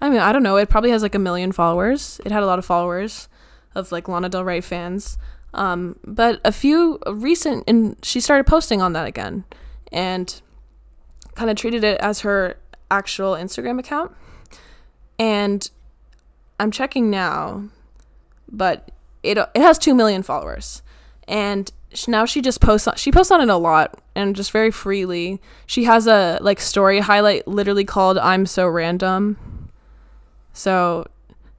[0.00, 0.56] I mean, I don't know.
[0.56, 2.20] It probably has like a million followers.
[2.24, 3.28] It had a lot of followers
[3.74, 5.18] of like Lana Del Rey fans.
[5.54, 9.44] Um, but a few recent, and she started posting on that again
[9.90, 10.40] and
[11.34, 12.56] kind of treated it as her
[12.90, 14.12] actual Instagram account.
[15.18, 15.68] And
[16.60, 17.64] I'm checking now,
[18.50, 18.90] but
[19.22, 20.82] it it has 2 million followers.
[21.26, 21.70] And
[22.06, 25.40] now she just posts on, she posts on it a lot and just very freely.
[25.66, 29.70] She has a like story highlight literally called I'm so random.
[30.52, 31.06] So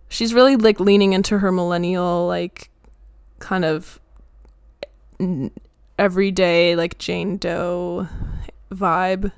[0.08, 2.70] she's really like leaning into her millennial like
[3.40, 4.00] kind of
[5.20, 5.52] n-
[5.98, 8.08] everyday like Jane Doe
[8.72, 9.32] vibe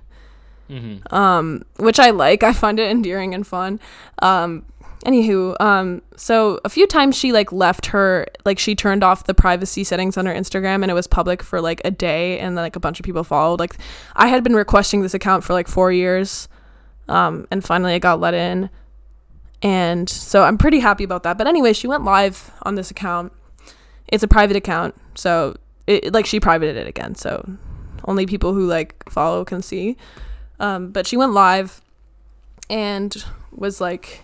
[0.72, 1.14] mm-hmm.
[1.14, 2.44] um, which I like.
[2.44, 3.80] I find it endearing and fun.
[4.20, 4.66] Um,
[5.06, 9.34] anywho, um, so a few times she like left her, like she turned off the
[9.34, 12.64] privacy settings on her Instagram, and it was public for like a day, and then
[12.64, 13.60] like a bunch of people followed.
[13.60, 13.76] Like,
[14.16, 16.48] I had been requesting this account for like four years,
[17.08, 18.70] um, and finally I got let in,
[19.62, 21.38] and so I'm pretty happy about that.
[21.38, 23.34] But anyway, she went live on this account.
[24.08, 25.56] It's a private account, so
[25.88, 27.58] it like she privated it again, so
[28.06, 29.98] only people who like follow can see.
[30.60, 31.82] Um, but she went live
[32.70, 34.24] and was like,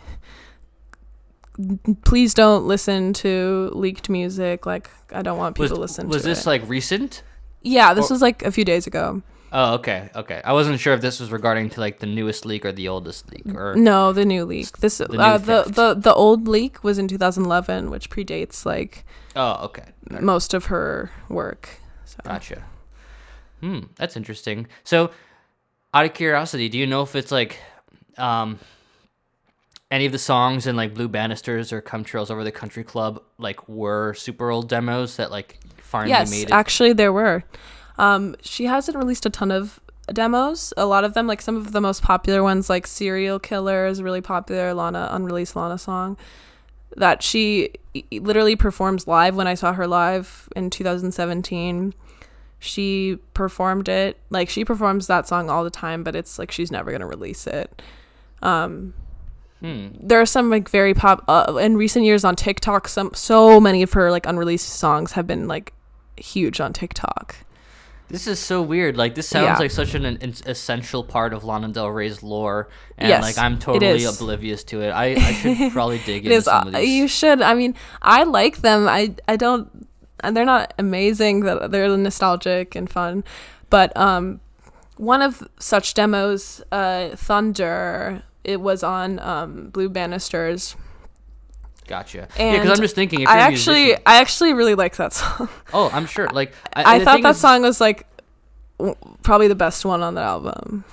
[2.04, 4.66] "Please don't listen to leaked music.
[4.66, 7.24] Like, I don't want people Was to listen was to this it." like recent?
[7.62, 9.22] yeah, this or- was like a few days ago.
[9.54, 10.42] Oh, okay, okay.
[10.44, 13.32] I wasn't sure if this was regarding to like the newest leak or the oldest
[13.32, 13.76] leak or.
[13.76, 14.78] No, the new leak.
[14.80, 19.06] This new uh, the the the old leak was in 2011, which predates like
[19.38, 19.86] Oh, okay.
[20.20, 21.70] most of her work.
[22.04, 22.18] So.
[22.26, 22.64] Gotcha.
[23.62, 24.68] Hmm, that's interesting.
[24.84, 25.12] So,
[25.94, 27.58] out of curiosity, do you know if it's like,
[28.18, 28.60] um,
[29.90, 33.68] any of the songs in like Blue Banisters or Chemtrails Over the Country Club like
[33.70, 36.52] were super old demos that like finally yes, made it?
[36.52, 37.44] actually there were.
[37.98, 39.80] Um, she hasn't released a ton of
[40.14, 40.74] demos.
[40.78, 44.02] A lot of them, like some of the most popular ones, like Serial Killer is
[44.02, 46.18] really popular Lana unreleased Lana song
[46.96, 47.70] that she
[48.12, 49.36] literally performs live.
[49.36, 51.94] When I saw her live in 2017,
[52.60, 54.18] she performed it.
[54.30, 57.48] Like she performs that song all the time, but it's like she's never gonna release
[57.48, 57.82] it.
[58.42, 58.94] Um,
[59.60, 59.88] Hmm.
[60.00, 62.88] there are some like very pop uh, in recent years on TikTok.
[62.88, 65.74] Some so many of her like unreleased songs have been like
[66.16, 67.36] huge on TikTok.
[68.10, 68.96] This is so weird.
[68.96, 69.58] Like this sounds Yeah.
[69.58, 73.58] like such an, an essential part of Lana Del Rey's lore, and Yes, like I'm
[73.60, 74.92] totally oblivious to it.
[74.92, 76.46] I, I should probably dig into is.
[76.46, 76.90] some of Uh, these.
[76.90, 77.42] you should.
[77.42, 78.88] I mean, I like them.
[78.88, 79.88] I I don't.
[80.24, 81.42] And they're not amazing.
[81.42, 83.24] That they're nostalgic and fun,
[83.70, 84.40] but um,
[84.98, 88.24] one of such demos, uh, Thunder.
[88.48, 90.76] It was on um Blue Banisters.
[91.88, 92.28] Gotcha.
[92.38, 93.22] yeah, because I'm just thinking.
[93.22, 95.48] If I actually, musician- I actually really like that song.
[95.74, 96.28] oh, I'm sure.
[96.30, 98.08] Like I, and the thought that is- song was like
[99.24, 100.84] probably the best one on the album.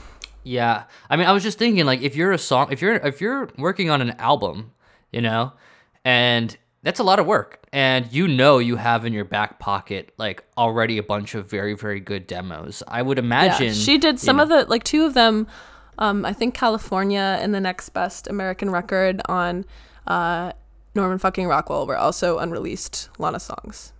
[0.47, 3.21] Yeah, I mean, I was just thinking, like, if you're a song, if you're if
[3.21, 4.73] you're working on an album,
[5.11, 5.53] you know,
[6.05, 10.13] and that's a lot of work, and you know you have in your back pocket
[10.19, 12.83] like already a bunch of very very good demos.
[12.87, 15.47] I would imagine yeah, she did some know- of the like two of them.
[15.99, 19.65] Um, I think California and the next best American record on
[20.07, 20.53] uh,
[20.95, 23.93] Norman fucking Rockwell were also unreleased Lana songs.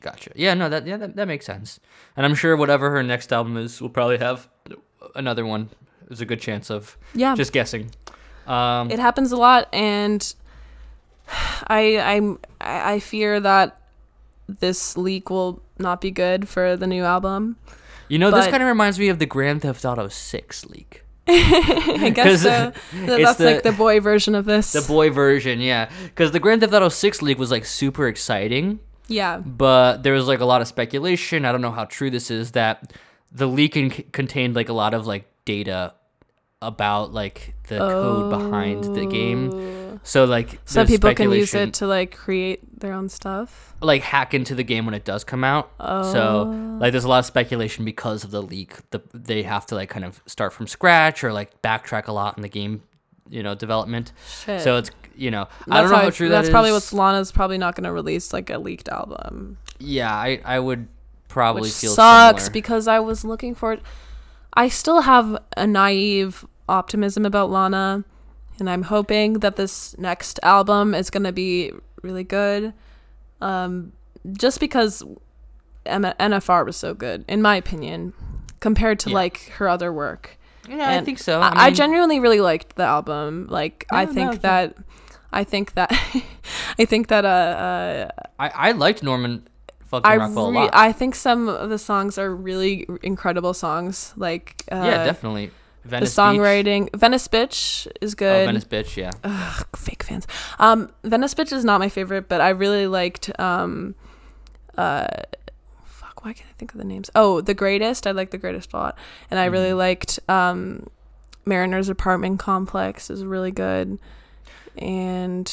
[0.00, 0.30] Gotcha.
[0.34, 1.80] Yeah, no, that yeah, that, that makes sense.
[2.16, 4.48] And I'm sure whatever her next album is, we'll probably have
[5.14, 5.70] another one.
[6.06, 7.90] There's a good chance of Yeah, just guessing.
[8.46, 10.34] Um, it happens a lot, and
[11.66, 13.80] I I'm I I fear that
[14.48, 17.56] this leak will not be good for the new album.
[18.08, 21.02] you know, this kind of reminds me of the Grand Theft Auto Six leak.
[21.28, 22.72] I guess so.
[22.92, 24.72] That's the- like the boy version of this.
[24.72, 28.78] The boy version, yeah, because the Grand Theft Auto Six leak was like super exciting,
[29.08, 31.44] yeah, but there was like a lot of speculation.
[31.44, 32.92] I don't know how true this is that
[33.32, 35.94] the leak con- contained like a lot of like data
[36.62, 39.50] about like the code behind the game.
[40.06, 40.08] Oh.
[40.08, 43.74] So like So there's people can use it to like create their own stuff.
[43.80, 45.70] like hack into the game when it does come out.
[45.80, 46.78] So oh.
[46.80, 48.76] like there's a lot of speculation because of the leak.
[48.90, 52.36] The they have to like kind of start from scratch or like backtrack a lot
[52.36, 52.82] in the game,
[53.28, 54.12] you know, development.
[54.44, 54.60] Shit.
[54.62, 56.74] So it's you know I That's don't know how how true That's that probably is.
[56.74, 60.86] what's Lana's probably not going to release like a leaked album, Yeah, I I would
[61.28, 62.52] probably which feel sucks similar.
[62.52, 63.82] because I was looking for it.
[64.54, 68.04] I still have a naive optimism about Lana,
[68.58, 72.72] and I'm hoping that this next album is going to be really good.
[73.40, 73.92] Um,
[74.32, 75.02] just because
[75.84, 78.12] M- NFR was so good, in my opinion,
[78.60, 79.14] compared to Yeah.
[79.16, 80.38] like her other work.
[80.68, 81.40] yeah, I think so.
[81.40, 83.46] I, I genuinely really liked the album.
[83.48, 84.74] Like I Yeah, think that
[85.32, 85.92] I think that
[86.78, 89.46] I think that uh, uh I I liked Norman
[89.86, 90.70] fucking I Rockwell re- a lot.
[90.72, 94.12] I think some of the songs are really incredible songs.
[94.16, 95.50] Like uh, yeah, definitely.
[95.86, 96.16] The Venice Beach.
[96.16, 96.94] songwriting.
[96.96, 98.26] Venice Bitch is good.
[98.26, 98.46] Oh, good.
[98.46, 99.10] Venice Bitch, yeah.
[99.24, 100.26] Ugh, fake fans.
[100.58, 103.94] Um, Venice Bitch is not my favorite, but I really liked um,
[104.76, 105.06] uh,
[105.84, 106.24] fuck.
[106.24, 107.10] Why can't I think of the names?
[107.14, 108.06] Oh, the greatest.
[108.06, 108.98] I like the greatest a lot,
[109.30, 109.76] and I really Mhm.
[109.78, 110.86] liked um,
[111.44, 113.98] Mariner's Apartment Complex is really good,
[114.78, 115.52] and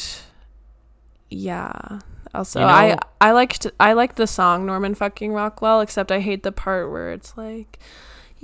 [1.30, 2.00] yeah.
[2.34, 6.18] Also, You know- I I liked I liked the song Norman fucking Rockwell, except I
[6.20, 7.78] hate the part where it's like.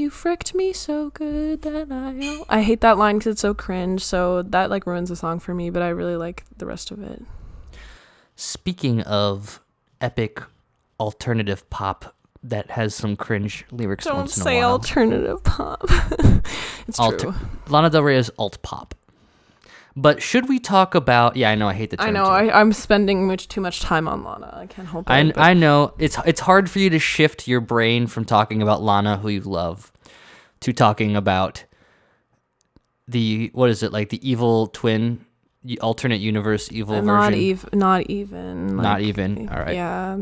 [0.00, 4.02] You fricked me so good that I I hate that line because it's so cringe.
[4.02, 5.68] So that like ruins the song for me.
[5.68, 7.22] But I really like the rest of it.
[8.34, 9.60] Speaking of
[10.00, 10.42] epic
[10.98, 14.70] alternative pop that has some cringe lyrics Don't once in a say while.
[14.72, 15.84] alternative pop.
[16.88, 17.34] it's Alter- true.
[17.68, 18.94] Lana Del Rey is alt pop.
[19.96, 21.36] But should we talk about?
[21.36, 22.08] Yeah, I know I hate the term.
[22.08, 22.24] I know.
[22.24, 24.50] I, I'm spending much too much time on Lana.
[24.56, 25.12] I can't help it.
[25.36, 28.82] I, I know it's it's hard for you to shift your brain from talking about
[28.82, 29.90] Lana, who you love,
[30.60, 31.64] to talking about
[33.08, 35.24] the what is it like the evil twin,
[35.80, 37.40] alternate universe evil I'm not version.
[37.40, 37.78] even.
[37.78, 38.76] Not even.
[38.76, 39.48] Not even.
[39.48, 39.74] All right.
[39.74, 40.16] Yeah.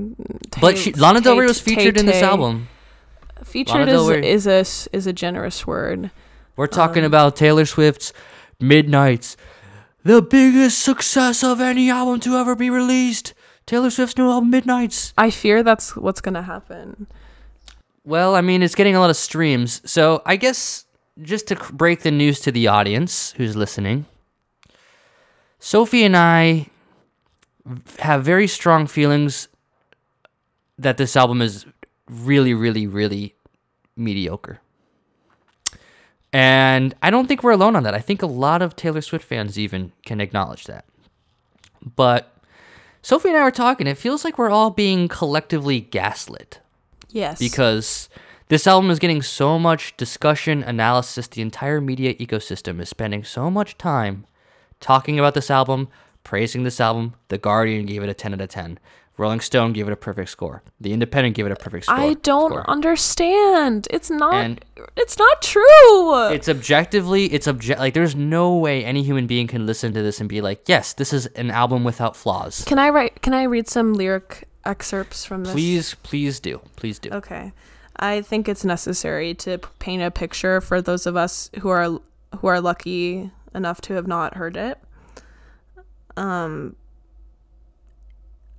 [0.60, 2.68] But she, Lana Del Rey was featured in this album.
[3.44, 4.08] Featured is
[4.46, 6.10] is a is a generous word.
[6.56, 8.12] We're talking Um, about Taylor Swift's
[8.58, 9.36] Midnights,
[10.08, 13.34] the biggest success of any album to ever be released.
[13.66, 15.12] Taylor Swift's new album Midnights.
[15.18, 17.06] I fear that's what's gonna happen.
[18.04, 19.82] Well, I mean, it's getting a lot of streams.
[19.84, 20.86] So I guess
[21.20, 24.06] just to break the news to the audience who's listening,
[25.58, 26.68] Sophie and I
[27.98, 29.48] have very strong feelings
[30.78, 31.66] that this album is
[32.08, 33.34] really, really, really
[33.94, 34.62] mediocre.
[36.32, 37.94] And I don't think we're alone on that.
[37.94, 40.84] I think a lot of Taylor Swift fans even can acknowledge that.
[41.96, 42.34] But
[43.02, 46.60] Sophie and I were talking, it feels like we're all being collectively gaslit
[47.10, 47.38] Yes.
[47.38, 48.08] because
[48.48, 51.28] this album is getting so much discussion, analysis.
[51.28, 54.26] The entire media ecosystem is spending so much time
[54.80, 55.88] talking about this album,
[56.24, 57.14] praising this album.
[57.28, 58.78] The Guardian gave it a 10 out of 10.
[59.18, 60.62] Rolling Stone gave it a perfect score.
[60.80, 61.96] The Independent gave it a perfect score.
[61.96, 62.70] I don't score.
[62.70, 63.88] understand.
[63.90, 64.34] It's not.
[64.34, 64.64] And-
[64.96, 66.28] it's not true.
[66.28, 70.20] It's objectively, it's object like there's no way any human being can listen to this
[70.20, 72.64] and be like, yes, this is an album without flaws.
[72.64, 73.20] can I write?
[73.20, 75.52] Can I read some lyric excerpts from this?
[75.52, 77.10] Please, please do, please do.
[77.10, 77.52] Okay.
[77.96, 81.98] I think it's necessary to paint a picture for those of us who are
[82.38, 84.78] who are lucky enough to have not heard it.
[86.16, 86.76] Um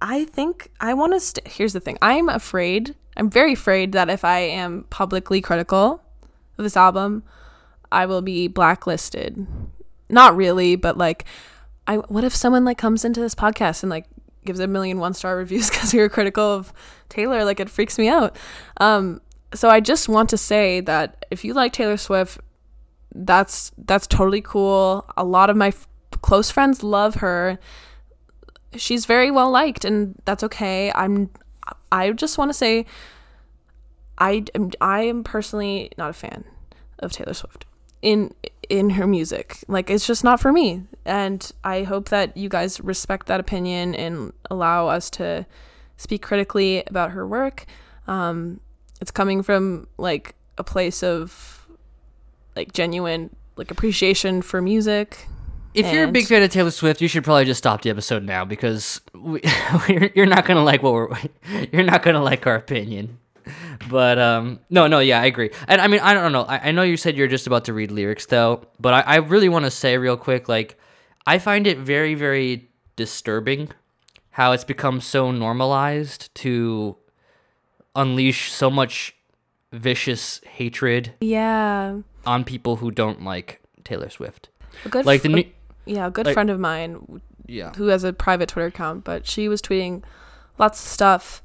[0.02, 1.97] I think I want to st- here's the thing.
[2.02, 2.95] I'm afraid.
[3.18, 6.02] I'm very afraid that if I am publicly critical
[6.58, 7.24] of this album,
[7.91, 9.45] I will be blacklisted.
[10.10, 11.26] Not really, but like
[11.88, 14.06] I what if someone like comes into this podcast and like
[14.45, 16.72] gives a million one star reviews because you're critical of
[17.10, 17.43] Taylor?
[17.43, 18.38] Like it freaks me out.
[18.78, 19.22] Um,
[19.54, 22.39] so I just want to say that if you like Taylor Swift,
[23.14, 25.10] that's that's totally cool.
[25.18, 25.88] A lot of my f-
[26.22, 27.60] close friends love her.
[28.76, 30.92] She's very well liked, and that's okay.
[30.94, 31.30] I'm.
[31.92, 32.86] I just want to say,
[34.18, 34.72] I am.
[34.80, 36.44] I am personally not a fan
[37.00, 37.66] of Taylor Swift
[38.02, 38.34] in
[38.70, 39.64] in her music.
[39.68, 40.84] Like it's just not for me.
[41.06, 45.46] And I hope that you guys respect that opinion and allow us to
[45.98, 47.66] speak critically about her work.
[48.08, 48.60] Um,
[49.02, 51.68] it's coming from like a place of
[52.56, 55.28] like genuine like appreciation for music.
[55.74, 58.24] If you're a big fan of Taylor Swift, you should probably just stop the episode
[58.24, 59.42] now because we,
[59.88, 61.18] you're, you're not gonna like what we're
[61.72, 63.20] you're not gonna like our opinion.
[63.90, 65.50] But um, no, no, yeah, I agree.
[65.68, 66.44] And I mean, I don't know.
[66.44, 69.16] I, I know you said you're just about to read lyrics though, but I, I
[69.18, 70.78] really want to say real quick, like,
[71.26, 73.70] I find it very, very disturbing
[74.32, 76.98] how it's become so normalized to
[77.96, 79.16] unleash so much
[79.72, 82.00] vicious hatred Yeah.
[82.26, 84.50] on people who don't like Taylor Swift.
[84.90, 85.44] Good Like the new,
[85.86, 87.74] yeah, a good like- friend of mine yeah.
[87.76, 90.04] who has a private Twitter account, but she was tweeting
[90.58, 91.42] lots of stuff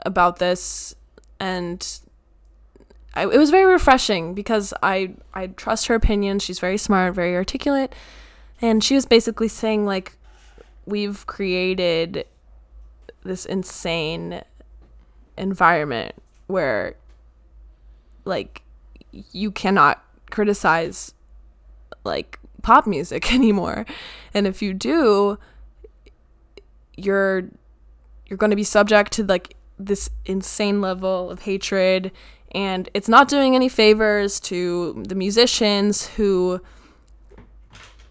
[0.00, 0.94] about this,
[1.38, 2.00] and
[3.14, 6.38] I, it was very refreshing because I I trust her opinion.
[6.38, 7.94] She's very smart, very articulate,
[8.60, 10.16] and she was basically saying like
[10.86, 12.26] we've created
[13.24, 14.42] this insane
[15.38, 16.14] environment
[16.48, 16.96] where
[18.24, 18.62] like
[19.10, 21.14] you cannot criticize
[22.04, 23.84] like pop music anymore.
[24.34, 25.38] And if you do
[26.96, 27.44] you're
[28.26, 32.12] you're going to be subject to like this insane level of hatred.
[32.54, 36.60] And it's not doing any favors to the musicians who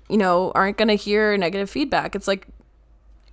[0.10, 2.16] you know aren't going to hear negative feedback.
[2.16, 2.48] It's like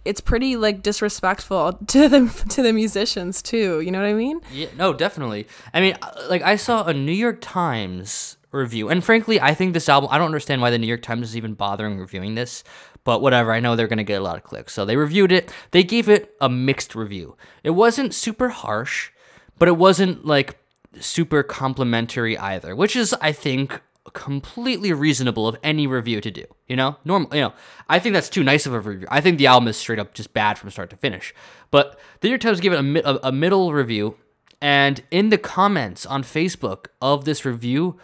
[0.04, 3.80] it's pretty like disrespectful to the to the musicians too.
[3.80, 4.40] You know what i mean?
[4.50, 5.46] Yeah, no, definitely.
[5.74, 9.74] I mean, uh, like I saw a New York Times review, and frankly, I think
[9.74, 10.08] this album.
[10.12, 12.64] I don't understand why the New York Times is even bothering reviewing this,
[13.04, 13.52] but whatever.
[13.52, 15.52] I know they're gonna get a lot of clicks, so they reviewed it.
[15.70, 17.36] They gave it a mixed review.
[17.62, 19.10] It wasn't super harsh,
[19.58, 20.58] but it wasn't like
[21.00, 23.80] super complimentary either, which is, I think,
[24.12, 26.44] completely reasonable of any review to do.
[26.66, 27.34] You know, normal.
[27.34, 27.52] You know,
[27.88, 29.06] I think that's too nice of a review.
[29.10, 31.34] I think the album is straight up just bad from start to finish.
[31.70, 34.16] But the New York Times gave it a, a middle review,
[34.60, 37.98] and in the comments on Facebook of this review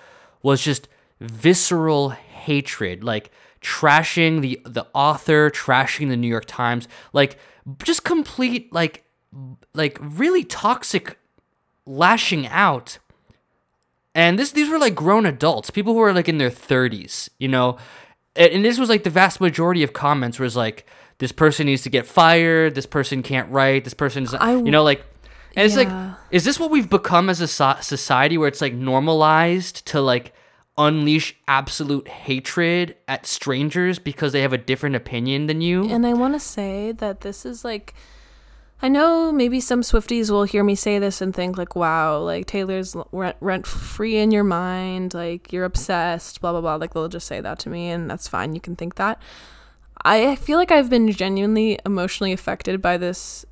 [0.45, 0.87] was just
[1.21, 7.37] visceral hatred, like trashing the the author, trashing the New York Times, like
[7.83, 9.05] just complete like
[9.73, 11.19] like really toxic
[11.87, 12.99] lashing out.
[14.15, 17.49] And this these were like grown adults people who were like in their 30s you
[17.49, 17.79] know?
[18.37, 20.87] And, and this was like the vast majority of comments was like
[21.19, 24.85] this person needs to get fired this person can't write this person's I- you know
[24.85, 25.05] like
[25.57, 25.83] and it's Yeah.
[26.09, 30.01] like is this what we've become as a so- society where it's like normalized to
[30.01, 30.33] like
[30.77, 36.13] unleash absolute hatred at strangers because they have a different opinion than you And I
[36.15, 37.95] want to say that this is like,
[38.83, 42.47] I know maybe some Swifties will hear me say this and think like, wow, like
[42.47, 46.75] Taylor's rent, rent free in your mind, like you're obsessed, blah, blah, blah.
[46.75, 48.55] Like they'll just say that to me and that's fine.
[48.55, 49.23] You can think that.
[50.05, 53.47] I feel like I've been genuinely emotionally affected by this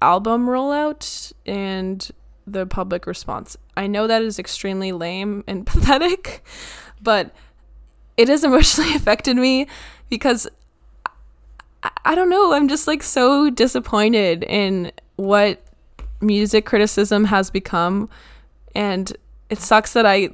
[0.00, 2.10] album rollout and
[2.46, 3.56] the public response.
[3.76, 6.44] I know that is extremely lame and pathetic,
[7.02, 7.34] but
[8.16, 9.66] it has emotionally affected me
[10.08, 10.48] because
[11.82, 12.52] I- I don't know.
[12.52, 15.62] I'm just like so disappointed in what
[16.20, 18.08] music criticism has become.
[18.74, 19.16] And
[19.50, 20.28] it sucks that I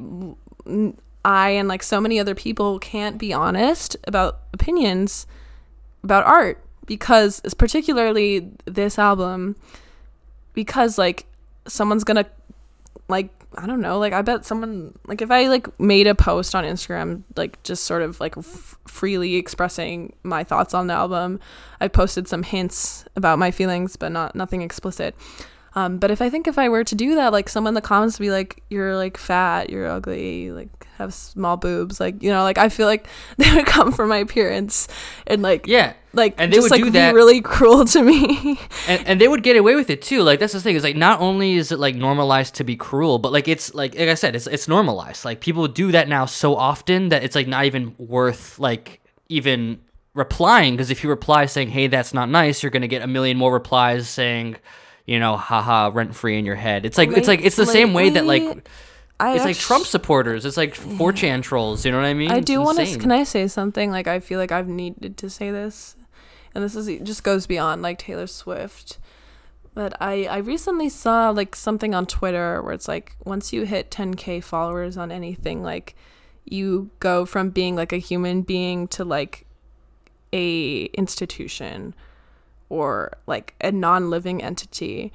[1.24, 5.26] I and like so many other people can't be honest about opinions
[6.02, 9.57] about art because it's particularly this album
[10.53, 11.26] because like
[11.66, 12.26] someone's gonna
[13.09, 16.55] like I don't know like I bet someone like if I like made a post
[16.55, 21.41] on Instagram like just sort of like f- freely expressing my thoughts on the album
[21.80, 25.14] I posted some hints about my feelings but not nothing explicit
[25.75, 27.81] um, but if I think if I were to do that, like someone in the
[27.81, 30.68] comments would be like, "You're like fat, you're ugly, like
[30.99, 33.07] have small boobs," like you know, like I feel like
[33.39, 34.87] they would come for my appearance
[35.27, 35.95] and like Yeah.
[36.12, 38.59] like And they just would like do be that- really cruel to me.
[38.89, 40.22] and, and they would get away with it too.
[40.22, 43.18] Like that's the thing is like not only is it like normalized to be cruel,
[43.18, 45.25] but like it's like like I said, it's it's normalized.
[45.25, 49.81] Like people do that now so often that it's like not even worth like even
[50.14, 53.37] replying because if you reply saying hey that's not nice, you're gonna get a million
[53.37, 54.55] more replies saying,
[55.07, 56.86] you know, haha rent free in your head.
[56.86, 58.68] It's like it's like it's the same way that like
[59.20, 60.44] I it's like Trump supporters.
[60.44, 61.84] It's like 4chan trolls.
[61.84, 62.30] You know what I mean?
[62.30, 62.98] I do want to.
[62.98, 63.90] Can I say something?
[63.90, 65.96] Like I feel like I've needed to say this,
[66.55, 68.98] and this is just goes beyond like Taylor Swift.
[69.74, 73.90] But I I recently saw like something on Twitter where it's like once you hit
[73.90, 75.94] 10k followers on anything, like
[76.44, 79.46] you go from being like a human being to like
[80.32, 81.94] a institution
[82.75, 85.12] or like a non-living entity.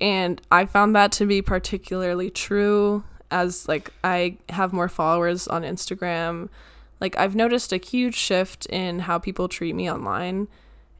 [0.00, 5.62] And i found that to be particularly true as like i have more followers on
[5.62, 6.50] instagram.
[7.00, 10.48] Like i've noticed a huge shift in how people treat me online.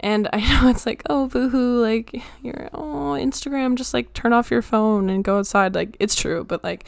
[0.00, 4.50] And i know it's like oh boohoo like you're oh instagram just like turn off
[4.50, 5.74] your phone and go outside.
[5.74, 6.86] Like it's true but like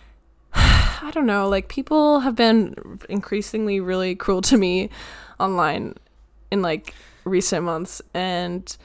[0.54, 1.48] i don't know.
[1.48, 4.90] Like people have been increasingly really cruel to me
[5.38, 5.94] online
[6.50, 6.94] in like
[7.28, 8.76] recent months and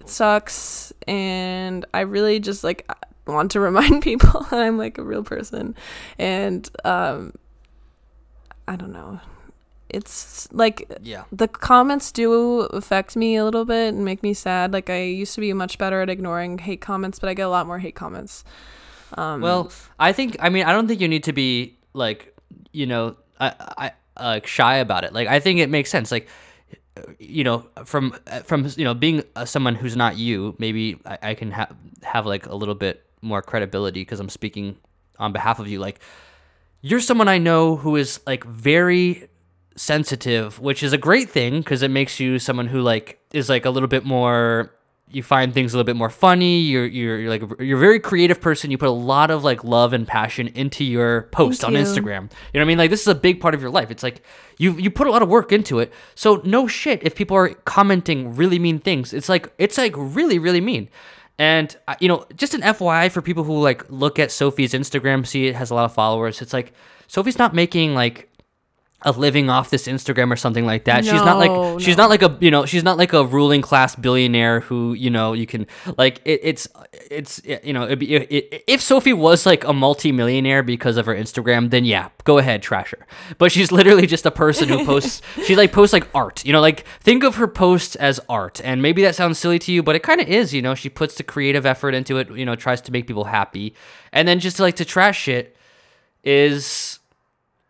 [0.00, 2.90] it sucks and i really just like
[3.26, 5.74] want to remind people that i'm like a real person
[6.18, 7.32] and um
[8.68, 9.20] i don't know
[9.90, 11.24] it's like Yeah.
[11.30, 15.34] the comments do affect me a little bit and make me sad like i used
[15.36, 17.94] to be much better at ignoring hate comments but i get a lot more hate
[17.94, 18.44] comments
[19.16, 19.70] um Well,
[20.00, 22.34] I think I mean I don't think you need to be like
[22.72, 25.12] you know I I like shy about it.
[25.12, 26.10] Like I think it makes sense.
[26.10, 26.26] Like
[27.18, 28.14] you know from
[28.44, 32.26] from you know being uh, someone who's not you, maybe I, I can have have
[32.26, 34.76] like a little bit more credibility because I'm speaking
[35.18, 35.78] on behalf of you.
[35.78, 36.00] Like
[36.80, 39.28] you're someone I know who is like very
[39.76, 43.64] sensitive, which is a great thing because it makes you someone who like is like
[43.64, 44.72] a little bit more.
[45.10, 46.60] You find things a little bit more funny.
[46.60, 48.70] You're you're, you're like you're a very creative person.
[48.70, 51.86] You put a lot of like love and passion into your post Thank on you.
[51.86, 52.22] Instagram.
[52.52, 52.78] You know what I mean?
[52.78, 53.90] Like this is a big part of your life.
[53.90, 54.22] It's like
[54.58, 55.92] you you put a lot of work into it.
[56.14, 59.12] So no shit if people are commenting really mean things.
[59.12, 60.88] It's like it's like really really mean.
[61.38, 65.26] And uh, you know, just an FYI for people who like look at Sophie's Instagram,
[65.26, 66.40] see it has a lot of followers.
[66.40, 66.72] It's like
[67.08, 68.30] Sophie's not making like
[69.04, 71.04] a living off this Instagram or something like that.
[71.04, 72.04] she's not like No, she's no.
[72.04, 75.32] not like a you know she's not like a ruling class billionaire who you know
[75.34, 75.66] you can
[75.98, 76.68] like it, it's
[77.10, 81.14] it's you know it'd be, it, if Sophie was like a multimillionaire because of her
[81.14, 83.06] Instagram then yeah go ahead trash her
[83.38, 86.60] but she's literally just a person who posts she like posts like art you know
[86.60, 89.94] like think of her posts as art and maybe that sounds silly to you but
[89.94, 92.56] it kind of is you know she puts the creative effort into it you know
[92.56, 93.74] tries to make people happy
[94.12, 95.56] and then just like to trash shit
[96.22, 96.98] is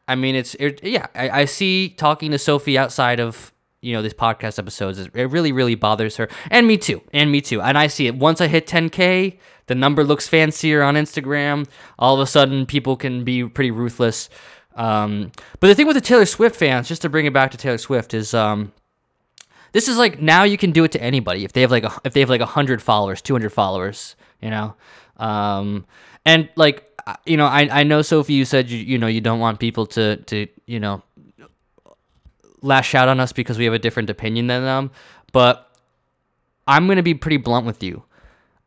[0.06, 1.06] I mean, it's it, yeah.
[1.14, 4.98] I, I see talking to Sophie outside of you know these podcast episodes.
[4.98, 7.60] It really, really bothers her, and me too, and me too.
[7.60, 11.66] And I see it once I hit 10k, the number looks fancier on Instagram.
[11.98, 14.28] All of a sudden, people can be pretty ruthless.
[14.76, 15.30] Um,
[15.60, 17.78] but the thing with the Taylor Swift fans, just to bring it back to Taylor
[17.78, 18.72] Swift, is um,
[19.74, 21.92] this is like now you can do it to anybody if they have like a,
[22.04, 24.74] if they have like 100 followers 200 followers you know
[25.18, 25.84] um
[26.24, 26.93] and like
[27.24, 29.86] you know i i know sophie you said you, you know you don't want people
[29.86, 31.02] to to you know
[32.62, 34.90] lash out on us because we have a different opinion than them
[35.32, 35.76] but
[36.66, 38.02] i'm gonna be pretty blunt with you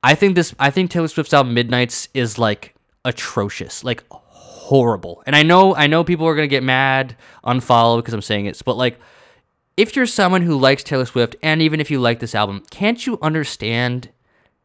[0.04, 2.76] i think this i think taylor swift's album midnights is like
[3.06, 8.14] atrocious like horrible and i know i know people are gonna get mad unfollow because
[8.14, 9.00] i'm saying it but like
[9.78, 13.06] if you're someone who likes Taylor Swift and even if you like this album, can't
[13.06, 14.10] you understand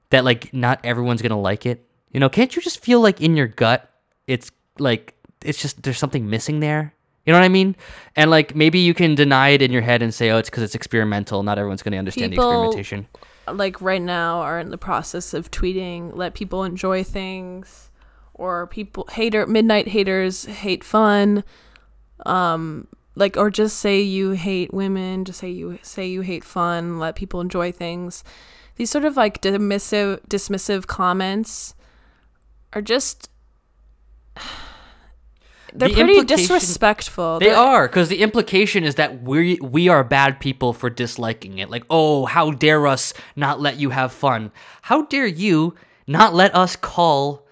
[0.09, 1.87] that like not everyone's to like it?
[2.13, 3.91] You know, can't you just feel like in your gut
[4.27, 6.95] it's like it's just there's something missing there?
[7.27, 7.77] You know what I mean?
[8.17, 10.63] And like maybe you can deny it in your head and say, "Oh, it's cuz
[10.63, 11.43] it's experimental.
[11.43, 13.07] Not everyone's going to understand People- the experimentation."
[13.51, 17.91] like right now are in the process of tweeting let people enjoy things
[18.35, 21.43] or people hater midnight haters hate fun
[22.25, 26.99] um like or just say you hate women just say you say you hate fun
[26.99, 28.23] let people enjoy things
[28.77, 31.75] these sort of like dismissive dismissive comments
[32.73, 33.29] are just
[35.75, 37.39] they're the pretty disrespectful.
[37.39, 41.59] They They're- are because the implication is that we we are bad people for disliking
[41.59, 41.71] it.
[41.71, 44.53] Like, oh, how dare us not let you have fun?
[44.83, 45.75] How dare you
[46.07, 47.47] not let us call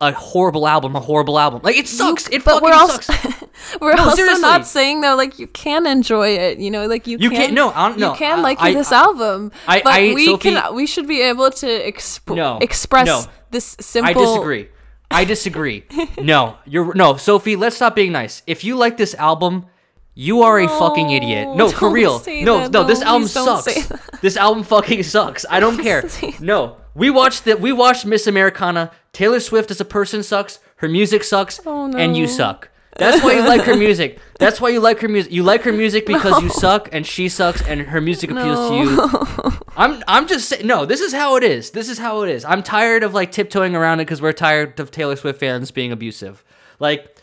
[0.00, 1.60] a horrible album a horrible album?
[1.62, 2.28] Like, it sucks.
[2.28, 3.44] it but fucking we're also sucks.
[3.80, 4.42] we're No, also seriously.
[4.42, 6.58] not saying though like you can enjoy it.
[6.58, 7.38] You know, like you, You can.
[7.38, 10.26] can't- no, I don't- no, You can like I- this I- album, I- but we
[10.26, 10.74] Sophie- can.
[10.74, 13.24] We should be able to exp- No, express no.
[13.50, 14.10] This simple.
[14.10, 14.68] I disagree.
[15.10, 15.84] I disagree.
[16.18, 17.56] no, you're no, Sophie.
[17.56, 18.42] Let's stop being nice.
[18.46, 19.66] If you like this album,
[20.14, 21.54] you are a fucking idiot.
[21.54, 22.22] No, for real.
[22.26, 22.72] No, that.
[22.72, 24.10] no, No, this album please don't say sucks.
[24.20, 25.44] This album fucking sucks.
[25.48, 26.08] I don't care.
[26.40, 27.60] No, we watched that.
[27.60, 28.90] We watched Miss Americana.
[29.12, 30.58] Taylor Swift as a person sucks.
[30.76, 32.68] Her music sucks, Oh, and you suck.
[32.98, 34.18] That's why you like her music.
[34.38, 35.30] That's why you like her music.
[35.32, 38.74] You like her music because you suck and she sucks and her music appeals to
[38.74, 39.52] you.
[39.76, 41.70] I'm I'm just saying no, this is how it is.
[41.70, 42.44] This is how it is.
[42.44, 45.92] I'm tired of like tiptoeing around it cuz we're tired of Taylor Swift fans being
[45.92, 46.42] abusive.
[46.78, 47.16] Like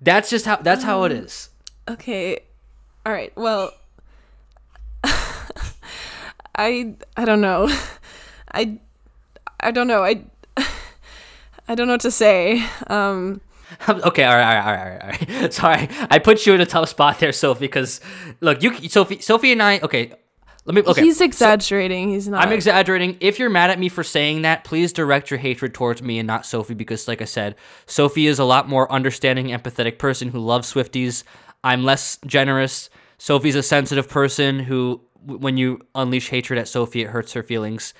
[0.00, 1.50] that's just how that's how it is.
[1.88, 2.40] Okay.
[3.06, 3.32] All right.
[3.36, 3.72] Well,
[6.56, 7.68] I I don't know.
[8.52, 8.78] I
[9.60, 10.02] I don't know.
[10.02, 10.24] I
[11.68, 12.64] I don't know what to say.
[12.88, 13.40] Um
[13.88, 15.54] okay, all right, all right, all right, all right.
[15.54, 15.88] Sorry.
[16.10, 18.00] I put you in a tough spot there, Sophie, cuz
[18.40, 20.12] look, you Sophie Sophie and I, okay,
[20.70, 21.02] let me okay.
[21.02, 22.10] he's exaggerating.
[22.10, 22.46] he's not.
[22.46, 23.16] I'm exaggerating.
[23.18, 26.28] If you're mad at me for saying that, please direct your hatred towards me and
[26.28, 27.56] not Sophie because, like I said,
[27.86, 31.24] Sophie is a lot more understanding, empathetic person who loves Swifties.
[31.64, 32.88] I'm less generous.
[33.18, 37.92] Sophie's a sensitive person who, when you unleash hatred at Sophie, it hurts her feelings.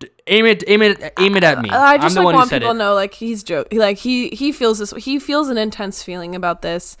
[0.00, 1.70] D- aim it, aim it, aim it at me.
[1.70, 2.74] I I'm just the like one who want said people it.
[2.74, 6.34] to know like he's joke like he he feels this he feels an intense feeling
[6.34, 6.96] about this.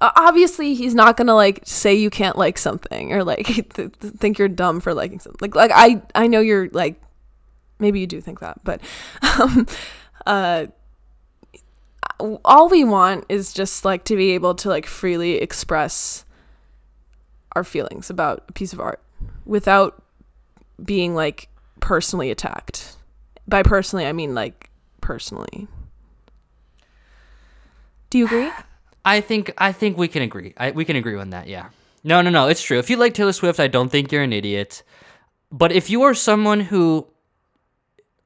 [0.00, 4.38] Obviously, he's not gonna like say you can't like something or like th- th- think
[4.38, 5.38] you're dumb for liking something.
[5.40, 7.00] Like like I I know you're like
[7.78, 8.80] maybe you do think that, but
[9.40, 9.66] um,
[10.26, 10.66] uh,
[12.44, 16.24] all we want is just like to be able to like freely express
[17.52, 19.00] our feelings about a piece of art
[19.44, 20.02] without
[20.82, 21.48] being like
[21.80, 22.96] personally attacked.
[23.48, 24.70] By personally, I mean like
[25.00, 25.68] personally.
[28.10, 28.50] Do you agree?
[29.06, 30.52] I think I think we can agree.
[30.58, 31.46] I, we can agree on that.
[31.46, 31.68] Yeah.
[32.04, 32.48] No, no, no.
[32.48, 32.78] It's true.
[32.78, 34.82] If you like Taylor Swift, I don't think you're an idiot.
[35.50, 37.06] But if you are someone who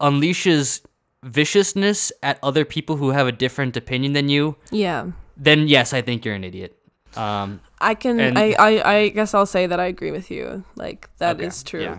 [0.01, 0.81] unleashes
[1.22, 5.07] viciousness at other people who have a different opinion than you, Yeah.
[5.37, 6.76] then yes, I think you're an idiot.
[7.16, 10.64] Um, I can And- I, I I guess I'll say that I agree with you.
[10.76, 11.83] Like that is Okay, true.
[11.83, 11.99] yeah.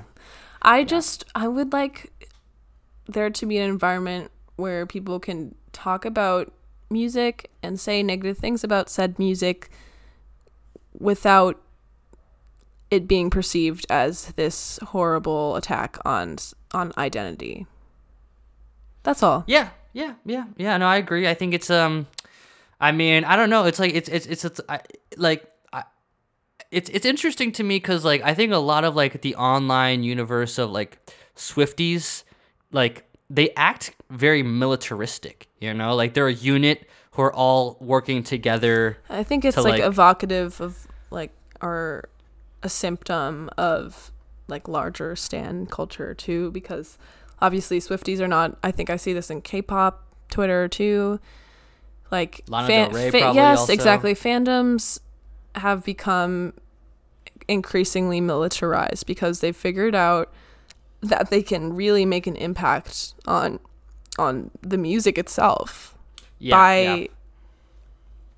[0.61, 2.11] I just I would like
[3.07, 6.51] there to be an environment where people can talk about
[6.91, 9.69] music and say negative things about said music
[10.99, 11.59] without
[12.91, 16.37] it being perceived as this horrible attack on
[16.73, 17.65] on identity.
[19.03, 19.43] That's all.
[19.47, 20.77] yeah, yeah, yeah, yeah.
[20.77, 21.27] No, I agree.
[21.27, 22.05] I think it's um,
[22.79, 23.65] I mean, I don't know.
[23.65, 24.81] It's like it's it's it's, it's I,
[25.17, 25.47] like.
[25.73, 25.83] I,
[26.69, 30.03] it's it's interesting to me because like I think a lot of like the online
[30.03, 30.99] universe of like
[31.35, 32.23] Swifties,
[32.71, 35.47] like they act very militaristic.
[35.59, 38.97] You know, like they're a unit who are all working together.
[39.09, 42.09] I think it's to, like, like- evocative of like or
[42.63, 44.11] a symptom of
[44.47, 46.97] like larger stan culture too because
[47.41, 51.19] obviously Swifties are not I think I see this in K-pop Twitter too
[52.11, 53.73] like Lana Del Rey probably yes also.
[53.73, 54.99] exactly fandoms
[55.55, 56.53] have become
[57.47, 60.31] increasingly militarized because they've figured out
[61.01, 63.59] that they can really make an impact on
[64.19, 65.95] on the music itself
[66.39, 67.07] Yeah, by yeah.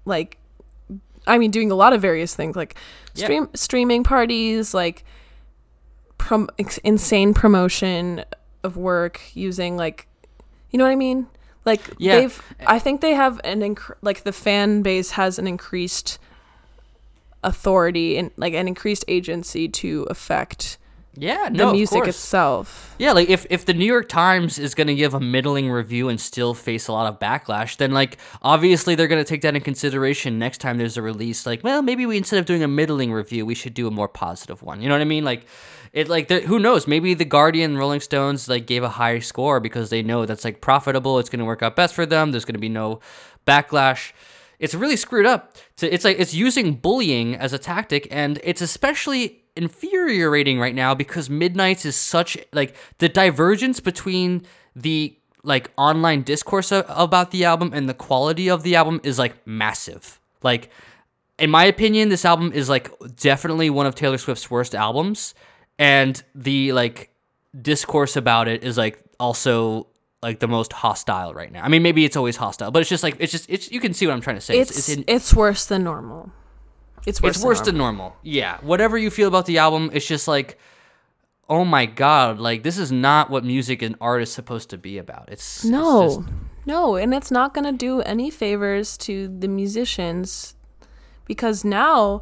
[0.05, 0.37] like
[1.27, 2.75] I mean doing a lot of various things like
[3.15, 3.25] Yeah.
[3.25, 5.03] stream streaming parties like
[6.17, 6.49] prom-
[6.83, 8.23] insane promotion
[8.63, 10.07] of work using like
[10.71, 11.27] you know what I mean
[11.65, 12.19] like Yeah.
[12.19, 16.19] they've I think they have an inc- like the fan base has an increased
[17.43, 20.77] authority and like an increased agency to affect
[21.15, 22.09] yeah, the no, of music course.
[22.09, 26.09] itself Yeah, like if, if the New York Times is gonna give a middling review
[26.09, 29.61] and still face a lot of backlash, then like obviously they're gonna take that in
[29.61, 31.45] consideration next time there's a release.
[31.45, 34.07] Like, well, maybe we instead of doing a middling review, we should do a more
[34.07, 34.81] positive one.
[34.81, 35.23] You know what I mean?
[35.23, 35.45] Like,
[35.91, 36.87] it like there- who knows?
[36.87, 40.61] Maybe the Guardian, Rolling Stones like gave a high score because they know that's like
[40.61, 41.19] profitable.
[41.19, 42.31] It's gonna work out best for them.
[42.31, 43.01] There's gonna be no
[43.45, 44.13] backlash.
[44.59, 45.55] It's really screwed up.
[45.77, 50.93] To, it's like it's using bullying as a tactic, and it's especially infuriating right now
[50.95, 54.45] because Midnight's is such like the divergence between
[54.75, 59.19] the like online discourse a- about the album and the quality of the album is
[59.19, 60.19] like massive.
[60.41, 60.69] Like
[61.39, 65.33] in my opinion, this album is like definitely one of Taylor Swift's worst albums,
[65.79, 67.09] and the like
[67.59, 69.87] discourse about it is like also
[70.21, 71.63] like the most hostile right now.
[71.63, 73.93] I mean, maybe it's always hostile, but it's just like it's just it's you can
[73.93, 74.57] see what I'm trying to say.
[74.59, 76.31] It's in- it's worse than normal.
[77.05, 77.35] It's worse.
[77.35, 78.15] it's worse than normal.
[78.23, 78.57] Yeah.
[78.61, 80.57] Whatever you feel about the album, it's just like,
[81.49, 84.97] oh my god, like this is not what music and art is supposed to be
[84.97, 85.29] about.
[85.29, 86.29] It's it's No, just-
[86.65, 90.55] no, and it's not gonna do any favors to the musicians
[91.25, 92.21] because now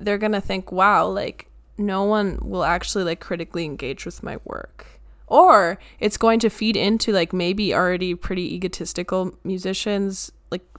[0.00, 1.48] they're gonna think, wow, like
[1.78, 4.86] no one will actually like critically engage with my work.
[5.28, 10.30] Or it's going to feed into like maybe already pretty egotistical musicians,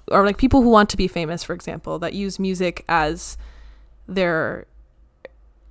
[0.09, 3.37] or like people who want to be famous, for example, that use music as
[4.07, 4.65] their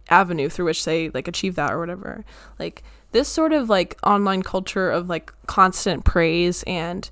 [0.09, 2.25] avenue through which they like achieve that or whatever.
[2.59, 2.83] Like
[3.13, 7.09] this sort of like online culture of like constant praise and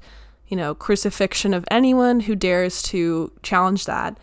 [0.49, 4.19] you know crucifixion of anyone who dares to challenge that.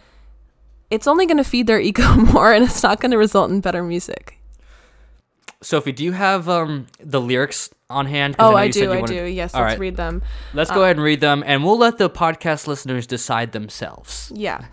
[0.89, 3.61] It's only going to feed their ego more and it's not going to result in
[3.61, 4.37] better music.
[5.61, 8.35] Sophie, do you have um the lyrics on hand?
[8.39, 8.91] Oh, know I do.
[8.91, 9.25] I wanted- do.
[9.25, 9.79] Yes, All let's right.
[9.79, 10.21] read them.
[10.53, 14.31] Let's go ahead and read them, and we'll let the podcast listeners decide themselves.
[14.35, 14.65] Yeah.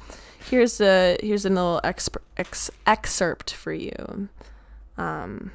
[0.51, 4.29] Here's a here's a little exp- ex- excerpt for you.
[4.97, 5.51] Um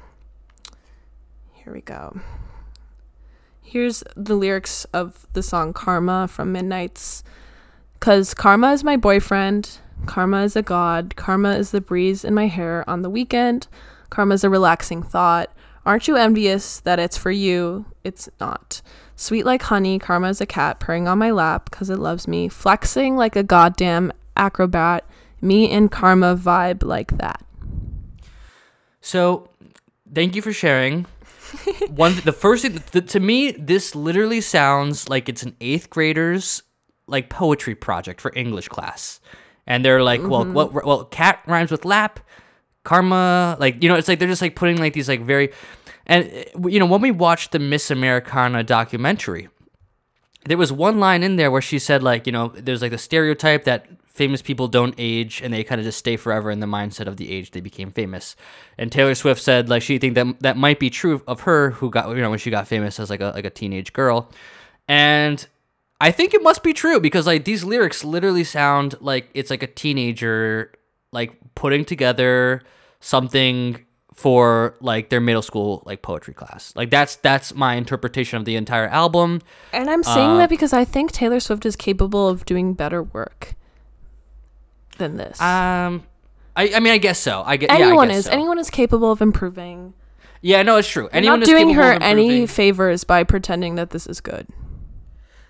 [1.52, 2.20] here we go.
[3.62, 7.24] Here's the lyrics of the song Karma from Midnights
[8.00, 12.46] cuz karma is my boyfriend, karma is a god, karma is the breeze in my
[12.46, 13.66] hair on the weekend,
[14.10, 15.50] karma is a relaxing thought.
[15.86, 17.84] Aren't you envious that it's for you?
[18.04, 18.80] It's not.
[19.16, 22.48] Sweet like honey, karma is a cat purring on my lap because it loves me,
[22.48, 25.04] flexing like a goddamn acrobat.
[25.40, 27.44] Me and karma vibe like that.
[29.00, 29.50] So,
[30.14, 31.06] thank you for sharing.
[31.90, 36.62] One, the first thing th- to me, this literally sounds like it's an eighth grader's
[37.06, 39.20] like poetry project for English class,
[39.66, 40.54] and they're like, well, Mm-hmm.
[40.54, 40.84] what?
[40.86, 42.20] Well, cat rhymes with lap,
[42.84, 45.52] karma, like you know, it's like they're just like putting like these like very,
[46.06, 49.48] and uh, you know, when we watched the Miss Americana documentary,
[50.44, 52.98] there was one line in there where she said like you know there's like the
[52.98, 56.66] stereotype that famous people don't age and they kind of just stay forever in the
[56.66, 58.36] mindset of the age they became famous.
[58.78, 61.90] And taylor swift said like she think that that might be true of her who
[61.90, 64.30] got you know when she got famous as like a like a teenage girl.
[64.86, 65.46] And
[66.00, 69.62] i think it must be true because like these lyrics literally sound like it's like
[69.62, 70.72] a teenager
[71.12, 72.62] like putting together
[73.00, 73.84] something
[74.14, 78.54] for like their middle school like poetry class like that's that's my interpretation of the
[78.54, 79.42] entire album
[79.72, 83.02] And I'm saying Uh, that because I think Taylor Swift is capable of doing better
[83.02, 83.54] work
[84.98, 85.40] than this.
[85.40, 86.04] Um,
[86.56, 87.42] I, I mean, I guess so.
[87.44, 88.30] I get yeah, I anyone guess is so.
[88.30, 89.94] anyone is capable of improving.
[90.40, 91.08] Yeah, no, it's true.
[91.12, 94.46] Anyone not doing her any favors by pretending that this is good.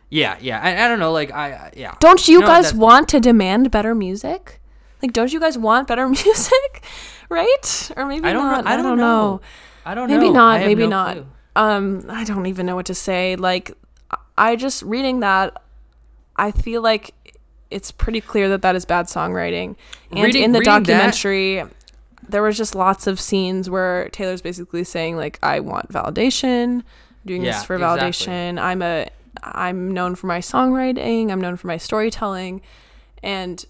[0.09, 0.61] Yeah, yeah.
[0.62, 1.12] I, I don't know.
[1.12, 1.94] Like, I, I yeah.
[2.00, 4.61] Don't you No, guys want to demand better music?
[5.03, 6.84] Like, don't you guys want better music?
[7.28, 7.90] right?
[7.97, 8.64] Or maybe I don't not.
[8.64, 8.70] know.
[8.70, 9.40] I don't, know.
[9.86, 10.32] I don't Maybe know.
[10.32, 10.61] not.
[10.61, 11.12] Maybe no not.
[11.16, 11.26] clue.
[11.57, 13.36] Um, I don't even know what to say.
[13.36, 13.72] Like,
[14.36, 15.62] I just reading that,
[16.36, 17.14] I feel like
[17.70, 19.76] it's pretty clear that that is bad songwriting.
[20.11, 21.64] And Reading- in the reading that- documentary,
[22.28, 26.82] there was just lots of scenes where Taylor's basically saying like, "I want validation,
[27.26, 28.09] doing Yeah, this for exactly.
[28.11, 28.59] validation.
[28.61, 29.09] I'm a,
[29.42, 31.30] I'm known for my songwriting.
[31.30, 32.61] I'm known for my storytelling,
[33.22, 33.64] and."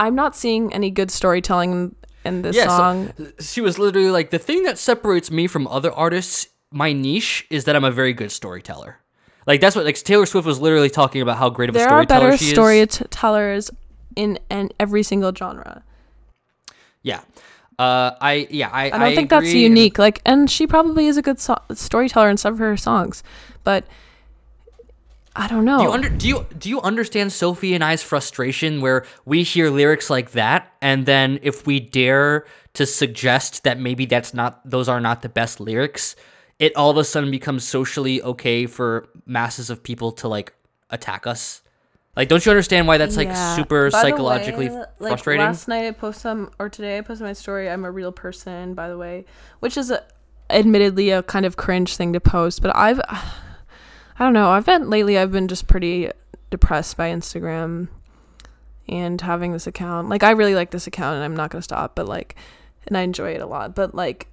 [0.00, 3.12] I'm not seeing any good storytelling in this Yeah, so- song.
[3.40, 7.64] She was literally like, the thing that separates me from other artists, my niche, is
[7.64, 8.98] that I'm a very good storyteller.
[9.46, 11.88] Like that's what like Taylor Swift was literally talking about how great of a there
[11.88, 12.50] are storyteller better she is.
[12.52, 13.70] storytellers
[14.14, 15.82] in in every single genre.
[17.02, 17.22] Yeah.
[17.78, 19.98] Uh, I yeah I I don't think that's unique.
[19.98, 23.24] Like, and she probably is a good so- storyteller in some of her songs,
[23.64, 23.84] but
[25.34, 25.78] I don't know.
[25.78, 29.70] Do you under do you do you understand Sophie and I's frustration where we hear
[29.70, 34.88] lyrics like that and then if we dare to suggest that maybe that's not those
[34.88, 36.16] are not the best lyrics,
[36.58, 40.52] it all of a sudden becomes socially okay for masses of people to like
[40.90, 41.62] attack us?
[42.14, 43.56] Like don't you understand why that's like Yeah.
[43.56, 45.46] super By psychologically way, f- like, frustrating?
[45.46, 47.70] Last night I posted some, or today I posted my story.
[47.70, 49.24] I'm a real person, by the way,
[49.60, 50.04] which is a,
[50.50, 52.60] admittedly a kind of cringe thing to post.
[52.60, 53.00] But I've,
[54.22, 54.50] I don't know.
[54.50, 55.18] I've been lately.
[55.18, 56.08] I've been just pretty
[56.48, 57.88] depressed by Instagram
[58.88, 60.10] and having this account.
[60.10, 61.96] Like I really like this account, and I'm not gonna stop.
[61.96, 62.36] But like,
[62.86, 63.74] and I enjoy it a lot.
[63.74, 64.28] But like,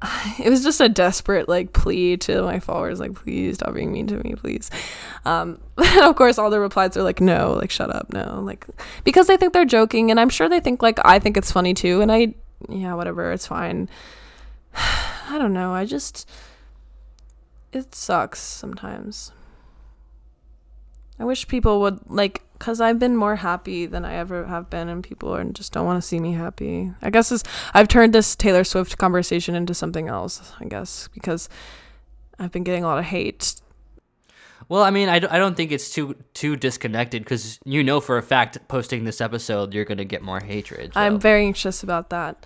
[0.42, 4.06] it was just a desperate like plea to my followers like please stop being mean
[4.06, 4.70] to me please
[5.26, 8.66] um and of course all the replies are like no like shut up no like
[9.04, 11.74] because they think they're joking and i'm sure they think like i think it's funny
[11.74, 12.34] too and i
[12.68, 13.88] yeah whatever it's fine
[14.74, 16.28] i don't know i just
[17.74, 19.32] it sucks sometimes
[21.18, 24.88] i wish people would like because i've been more happy than i ever have been
[24.88, 27.42] and people are just don't want to see me happy i guess this
[27.74, 31.48] i've turned this taylor swift conversation into something else i guess because
[32.36, 33.54] I've been getting a lot of hate.
[34.68, 38.00] Well, I mean, I, d- I don't think it's too too disconnected because you know
[38.00, 40.94] for a fact posting this episode you're gonna get more hatred.
[40.94, 42.44] so- I'm very anxious about that.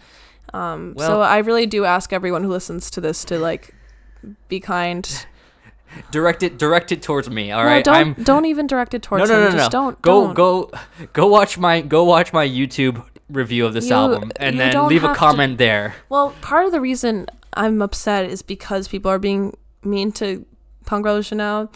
[0.53, 3.75] Um, so I really do ask everyone who listens to this to like
[4.49, 5.27] be kind.
[6.11, 7.51] direct it direct it towards me.
[7.51, 9.53] All no, right, don't I'm don't even direct it no towards no no him.
[9.53, 9.59] no.
[9.59, 9.79] Just no.
[9.81, 10.35] don't go don't.
[10.35, 10.71] go
[11.15, 15.03] go watch my go watch my YouTube review of this You- album and then leave
[15.05, 15.95] a have to- comment there.
[16.09, 20.45] Well, part of the reason I'm upset is because people are being mean to
[20.85, 21.71] Punk Revolution now,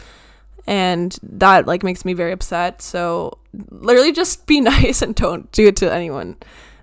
[0.67, 2.81] and that like makes me very upset.
[2.83, 3.39] So
[3.71, 6.37] literally, just be nice and don't do it to anyone.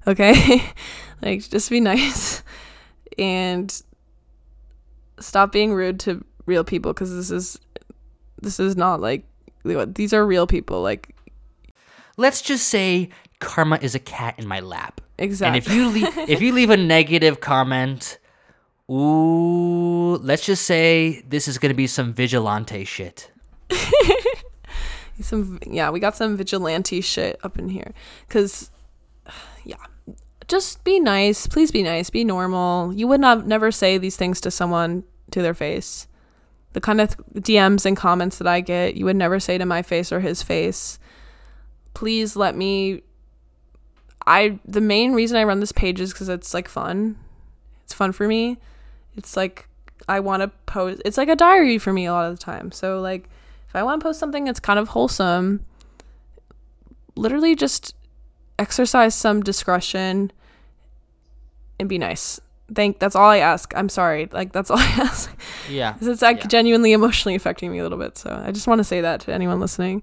[0.07, 0.65] Okay,
[1.23, 2.43] like just be nice
[3.19, 3.83] and
[5.21, 7.59] stop being rude to real people because this is
[8.41, 9.25] this is not like
[9.65, 10.83] these are real people.
[10.83, 11.15] Like
[12.17, 13.09] Let's just say
[13.39, 15.01] karma is a cat in my lap.
[15.17, 15.59] exactly.
[15.59, 18.19] And if you leave if you leave a negative comment,
[18.91, 23.31] ooh, let's just say this is gonna be some vigilante shit.
[25.21, 27.93] some yeah we got some vigilante shit up in here
[28.27, 28.71] because
[29.65, 29.77] yeah
[30.49, 34.41] just be nice please be nice be normal you would not never say these things
[34.41, 36.07] to someone to their face.
[36.73, 39.83] The kind of dms and comments that i get you would never say to my
[39.83, 41.01] face or his face
[41.95, 43.03] please let me
[44.25, 47.17] i the main reason i run this page is because it's like fun.
[47.83, 48.59] It's fun for me.
[49.17, 49.69] It's like
[50.09, 52.71] i want to post it's like a diary for me a lot of the time.
[52.71, 53.29] So like
[53.71, 55.65] if I want to post something that's kind of wholesome,
[57.15, 57.95] literally just
[58.59, 60.33] exercise some discretion
[61.79, 62.41] and be nice.
[62.75, 63.73] Thank that's all I ask.
[63.77, 64.29] I'm sorry.
[64.33, 65.35] Like that's all I ask.
[65.69, 65.97] Yeah.
[66.01, 66.47] it's like Yeah.
[66.47, 68.17] genuinely emotionally affecting me a little bit.
[68.19, 70.03] So I just want to say that to anyone listening.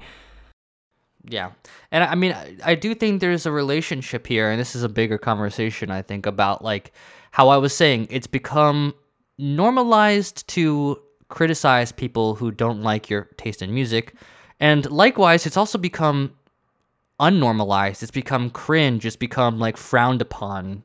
[1.30, 1.52] Yeah.
[1.92, 4.90] And I mean, I, I do think there's a relationship here, and this is a
[4.90, 6.94] bigger conversation, I think, about like
[7.32, 8.94] how I was saying it's become
[9.38, 11.00] normalized to
[11.30, 14.16] criticize people who don't like your taste in music.
[14.60, 16.32] And likewise, it's also become
[17.20, 18.02] unnormalized.
[18.04, 19.06] It's become cringe.
[19.06, 20.84] It's become like frowned upon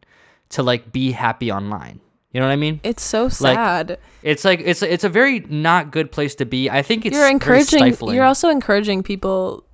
[0.52, 2.00] to like be happy online.
[2.32, 2.80] You know what I mean?
[2.82, 3.98] It's so sad.
[4.22, 6.70] It's like it's it's a very not good place to be.
[6.70, 8.14] I think it's you're encouraging stifling.
[8.14, 9.64] you're also encouraging people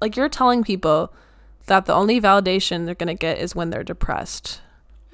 [0.00, 1.12] like you're telling people
[1.66, 4.60] that the only validation they're going to get is when they're depressed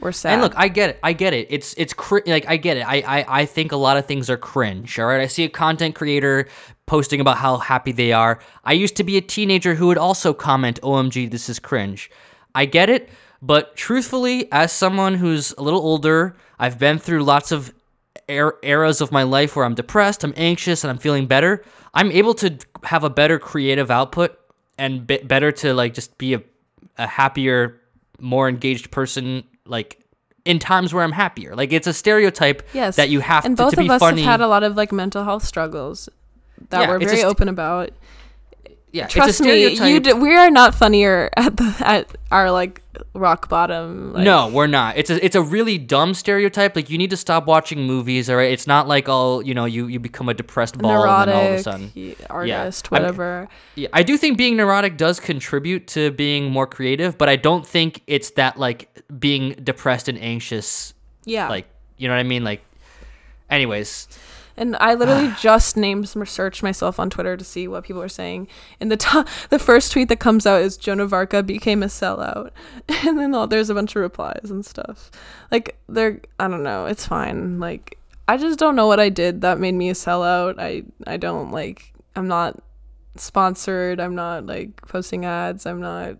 [0.00, 0.34] or sad.
[0.34, 0.98] And look, I get it.
[1.02, 1.48] I get it.
[1.50, 2.86] It's it's cr- like I get it.
[2.86, 4.98] I, I I think a lot of things are cringe.
[4.98, 6.48] All right, I see a content creator
[6.86, 8.38] posting about how happy they are.
[8.64, 12.10] I used to be a teenager who would also comment, "OMG, this is cringe."
[12.54, 13.10] I get it,
[13.44, 17.74] but truthfully, as someone who's a little older, I've been through lots of
[18.30, 21.62] er- eras of my life where I'm depressed, I'm anxious, and I'm feeling better.
[21.92, 24.38] I'm able to have a better creative output
[24.78, 26.42] and be- better to like just be a,
[26.96, 27.78] a happier,
[28.18, 29.44] more engaged person.
[29.66, 30.00] Like
[30.46, 31.54] in times where I'm happier.
[31.54, 32.96] Like it's a stereotype yes.
[32.96, 34.22] that you have and to, both to of us funny.
[34.22, 36.08] have had a lot of like mental health struggles
[36.70, 37.90] that Yeah, we're very just- open about.
[38.94, 42.52] Yeah, it's Trust a me, you d- we are not funnier at the at our
[42.52, 42.80] like
[43.12, 44.12] rock bottom.
[44.12, 44.96] Like, no, we're not.
[44.96, 46.76] It's a it's a really dumb stereotype.
[46.76, 48.30] Like you need to stop watching movies.
[48.30, 49.64] All right, it's not like all you know.
[49.64, 51.92] You you become a depressed ball and then all of a neurotic sudden.
[51.96, 53.48] y- artist, I'm- whatever.
[53.74, 57.66] Yeah, I do think being neurotic does contribute to being more creative, but I don't
[57.66, 60.94] think it's that like being depressed and anxious.
[61.24, 61.66] yeah, Like
[61.98, 62.44] you know what I mean?
[62.44, 62.62] Like,
[63.50, 64.06] anyways,
[64.56, 68.08] And I literally just named some search myself on Twitter to see what people are
[68.08, 68.48] saying.
[68.80, 71.86] And the top, the first tweet that comes out is Joan of Arca became a
[71.86, 72.50] sellout,
[72.88, 75.10] and then all, there's a bunch of replies and stuff.
[75.50, 77.58] Like they're, I don't know, it's fine.
[77.60, 80.56] Like I just don't know what I did that made me a sellout.
[80.58, 81.92] I I don't like.
[82.16, 82.58] I'm not
[83.16, 84.00] sponsored.
[84.00, 85.66] I'm not like posting ads.
[85.66, 86.16] I'm not.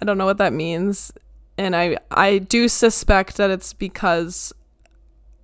[0.00, 1.12] I don't know what that means.
[1.58, 4.54] And I I do suspect that it's because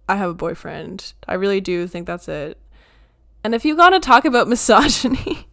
[0.09, 1.12] I have a boyfriend.
[1.29, 2.59] I really do think that's it.
[3.45, 5.47] And if you gotta talk about misogyny,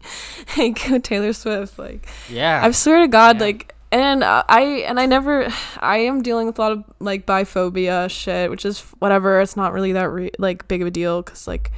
[0.57, 3.43] like Taylor Swift, like yeah, I swear to God, Yeah.
[3.45, 5.47] like, and I and I never,
[5.79, 9.41] I am dealing with a lot of like biphobia shit, which is whatever.
[9.41, 11.71] It's not really that re- like big of a deal because like,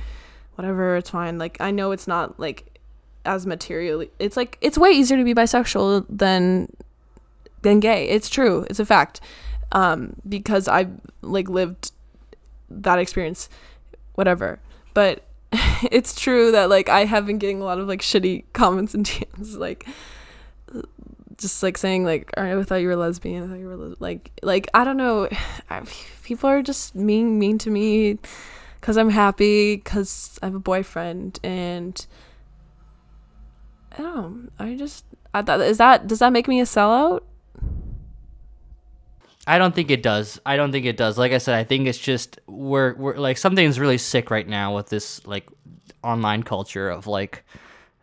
[0.56, 1.38] whatever, it's fine.
[1.38, 2.66] Like I know it's not like
[3.24, 4.10] as materially.
[4.20, 6.76] It's like it's way easier to be bisexual than
[7.62, 8.10] than gay.
[8.10, 8.66] It's true.
[8.70, 9.22] It's a fact.
[9.72, 10.92] Um, because I've
[11.22, 11.91] like lived
[12.82, 13.50] that experience,
[14.16, 14.60] whatever.
[14.94, 15.24] But
[15.92, 19.06] it's true that like I have been getting a lot of like shitty comments and
[19.06, 19.88] DMs, like
[21.38, 23.44] just like saying like, "All right, I thought you were lesbian.
[23.44, 23.96] I thought you were les-.
[24.00, 25.28] like like I don't know.
[26.24, 28.20] People are just mean mean to me
[28.80, 32.06] because I'm happy because I have a boyfriend and
[33.92, 34.50] I don't know.
[34.60, 37.22] I just I thought is that does that make me a sellout?
[39.48, 40.40] I don't think it does.
[40.46, 41.18] I don't think it does.
[41.18, 44.76] Like I said, I think it's just we're we're like something's really sick right now
[44.76, 45.48] with this like
[46.04, 47.44] online culture of like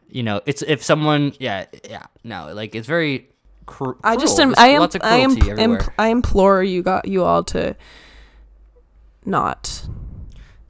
[0.09, 3.29] you know it's if someone yeah yeah no like it's very
[3.67, 4.49] cru- I just am.
[4.49, 4.89] There's I am.
[5.03, 5.31] I am.
[5.33, 5.95] everywhere.
[5.99, 7.77] I implore you got you all to
[9.25, 9.87] not.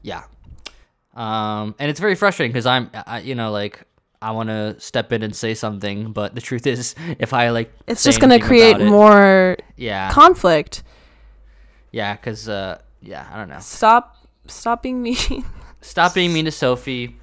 [0.02, 0.24] Yeah.
[1.14, 3.82] Um, and it's very frustrating because I'm, I, you know, like
[4.20, 7.72] I want to step in and say something, but the truth is, if I like,
[7.86, 10.82] It's just gonna create about it- more Yeah, conflict.
[11.92, 13.60] yeah, because uh, yeah, I don't know.
[13.60, 14.16] Stop.
[14.46, 15.44] Stop being mean.
[15.80, 17.16] Stop being mean to Sophie.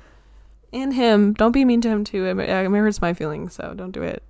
[0.72, 1.34] and him.
[1.34, 2.26] Don't be mean to him too.
[2.26, 4.24] It, it hurts my feelings, so don't do it.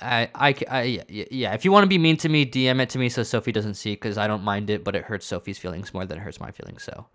[0.00, 1.54] I, I, I yeah, yeah.
[1.54, 3.74] If you want to be mean to me, DM it to me so Sophie doesn't
[3.74, 6.40] see, because I don't mind it, but it hurts Sophie's feelings more than it hurts
[6.40, 6.82] my feelings.
[6.82, 7.06] So,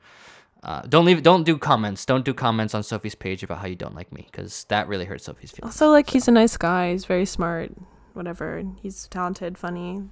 [0.67, 3.75] uh, don't leave, don't do comments, don't do comments on Sophie's page about how you
[3.75, 5.73] don't like me, because that really hurts Sophie's feelings.
[5.73, 6.91] Also, like he's a nice guy.
[6.91, 7.71] He's very smart.
[8.13, 8.63] Whatever.
[8.81, 10.03] He's talented, funny.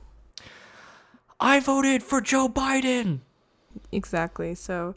[1.42, 3.20] I voted for Joe Biden.
[3.92, 4.56] Exactly.
[4.56, 4.96] So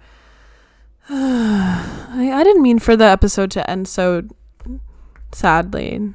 [1.08, 4.22] I, I didn't mean for the episode to end so
[5.32, 6.14] sadly.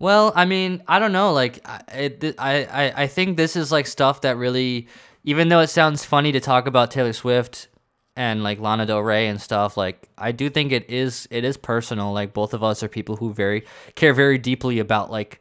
[0.00, 1.32] Well, I mean, I don't know.
[1.32, 4.88] Like, I, I, I think this is like stuff that really,
[5.22, 7.68] even though it sounds funny to talk about Taylor Swift
[8.16, 11.56] and like Lana Del Rey and stuff, like I do think it is, it is
[11.56, 12.12] personal.
[12.12, 13.64] Like both of us are people who very
[13.94, 15.40] care very deeply about like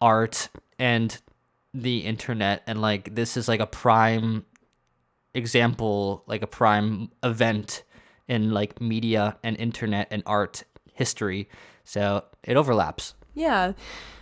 [0.00, 0.48] art
[0.78, 1.16] and
[1.72, 4.44] the internet, and like this is like a prime
[5.34, 7.82] example, like a prime event
[8.28, 11.48] in like media and internet and art history.
[11.84, 13.14] So it overlaps.
[13.34, 13.72] Yeah.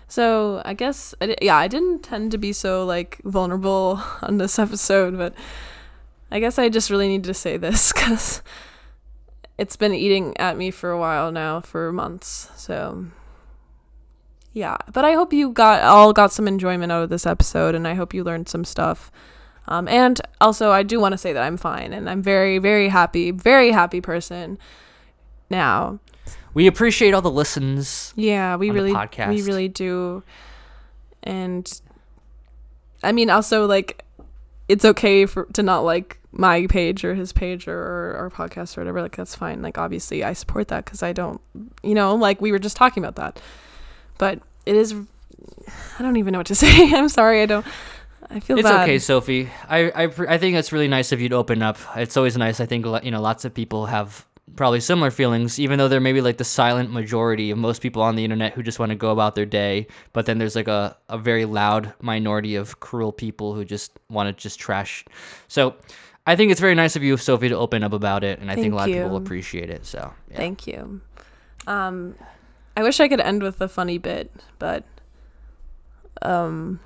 [0.08, 5.16] So I guess yeah, I didn't tend to be so like vulnerable on this episode,
[5.16, 5.34] but
[6.32, 8.42] I guess I just really needed to say this cuz
[9.58, 12.50] it's been eating at me for a while now, for months.
[12.56, 13.06] So
[14.52, 17.86] yeah, but I hope you got all got some enjoyment out of this episode and
[17.86, 19.12] I hope you learned some stuff.
[19.68, 22.88] Um, and also I do want to say that I'm fine and I'm very very
[22.88, 24.58] happy, very happy person
[25.50, 26.00] now.
[26.54, 28.12] We appreciate all the listens.
[28.16, 30.22] Yeah, we on the really we really do.
[31.22, 31.70] And
[33.02, 34.04] I mean also like
[34.68, 38.76] it's okay for to not like my page or his page or, or our podcast
[38.76, 39.62] or whatever like that's fine.
[39.62, 41.40] Like obviously I support that cuz I don't
[41.82, 43.40] you know, like we were just talking about that.
[44.18, 44.94] But it is
[45.98, 46.92] I don't even know what to say.
[46.94, 47.42] I'm sorry.
[47.42, 47.66] I don't
[48.30, 48.84] I feel It's bad.
[48.84, 49.50] okay, Sophie.
[49.68, 51.76] I, I I think it's really nice of you to open up.
[51.96, 52.60] It's always nice.
[52.60, 54.24] I think you know lots of people have
[54.56, 58.16] probably similar feelings, even though they're maybe like the silent majority of most people on
[58.16, 59.86] the internet who just want to go about their day.
[60.12, 64.34] But then there's like a, a very loud minority of cruel people who just want
[64.34, 65.04] to just trash.
[65.48, 65.74] So
[66.26, 68.54] I think it's very nice of you, Sophie, to open up about it, and I
[68.54, 69.84] think a lot of people will appreciate it.
[69.84, 70.36] So yeah.
[70.36, 71.00] Thank you.
[71.66, 72.14] Um,
[72.76, 74.84] I wish I could end with a funny bit, but
[76.22, 76.80] um,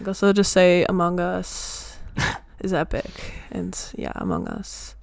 [0.00, 1.96] I guess I'll just say Among Us
[2.60, 3.10] is epic,
[3.50, 4.94] and yeah, Among Us.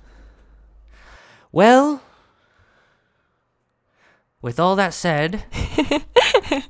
[1.51, 2.03] Well,
[4.41, 5.43] with all that said,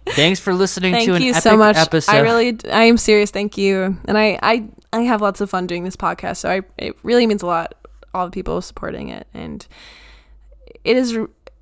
[0.10, 1.78] thanks for listening Thank to an you epic so much.
[1.78, 2.12] episode.
[2.12, 3.32] I really, I am serious.
[3.32, 6.38] Thank you, and I, I, I have lots of fun doing this podcast.
[6.38, 7.76] So I, it really means a lot.
[8.14, 9.66] All the people supporting it, and
[10.84, 11.18] it is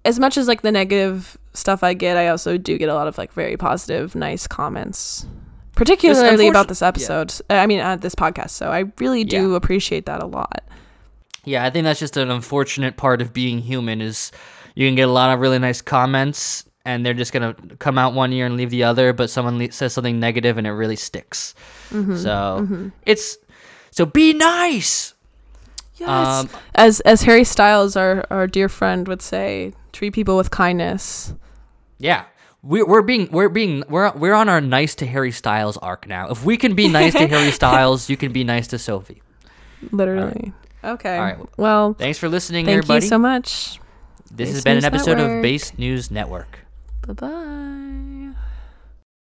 [0.06, 2.16] as much as like the negative stuff I get.
[2.16, 5.26] I also do get a lot of like very positive, nice comments,
[5.74, 7.34] particularly about this episode.
[7.50, 8.52] I mean, uh, this podcast.
[8.52, 10.64] So I really do appreciate that a lot.
[11.44, 14.32] Yeah, I think that's just an unfortunate part of being human is
[14.78, 17.98] you can get a lot of really nice comments and they're just going to come
[17.98, 20.72] out one year and leave the other, but someone le- says something negative and it
[20.72, 21.56] really sticks.
[21.90, 23.38] Mm-hmm, so it's
[23.90, 25.16] so be nice.
[25.96, 26.10] Yes.
[26.10, 31.34] Um, as as Harry Styles, our our dear friend, would say, treat people with kindness.
[31.98, 32.26] Yeah.
[32.62, 36.30] We, we're being we're being we're we're on our nice to Harry Styles arc now.
[36.30, 39.24] If we can be nice to Harry Styles, you can be nice to Sophie.
[39.92, 40.54] Literally.
[40.84, 41.18] Okay.
[41.18, 41.58] All right.
[41.58, 43.02] Well, Thanks for listening, everybody.
[43.02, 43.06] thank everybody.
[43.06, 43.80] you so much.
[44.32, 46.60] This Base has been an News episode of Base News Network.
[47.06, 48.34] Bye bye.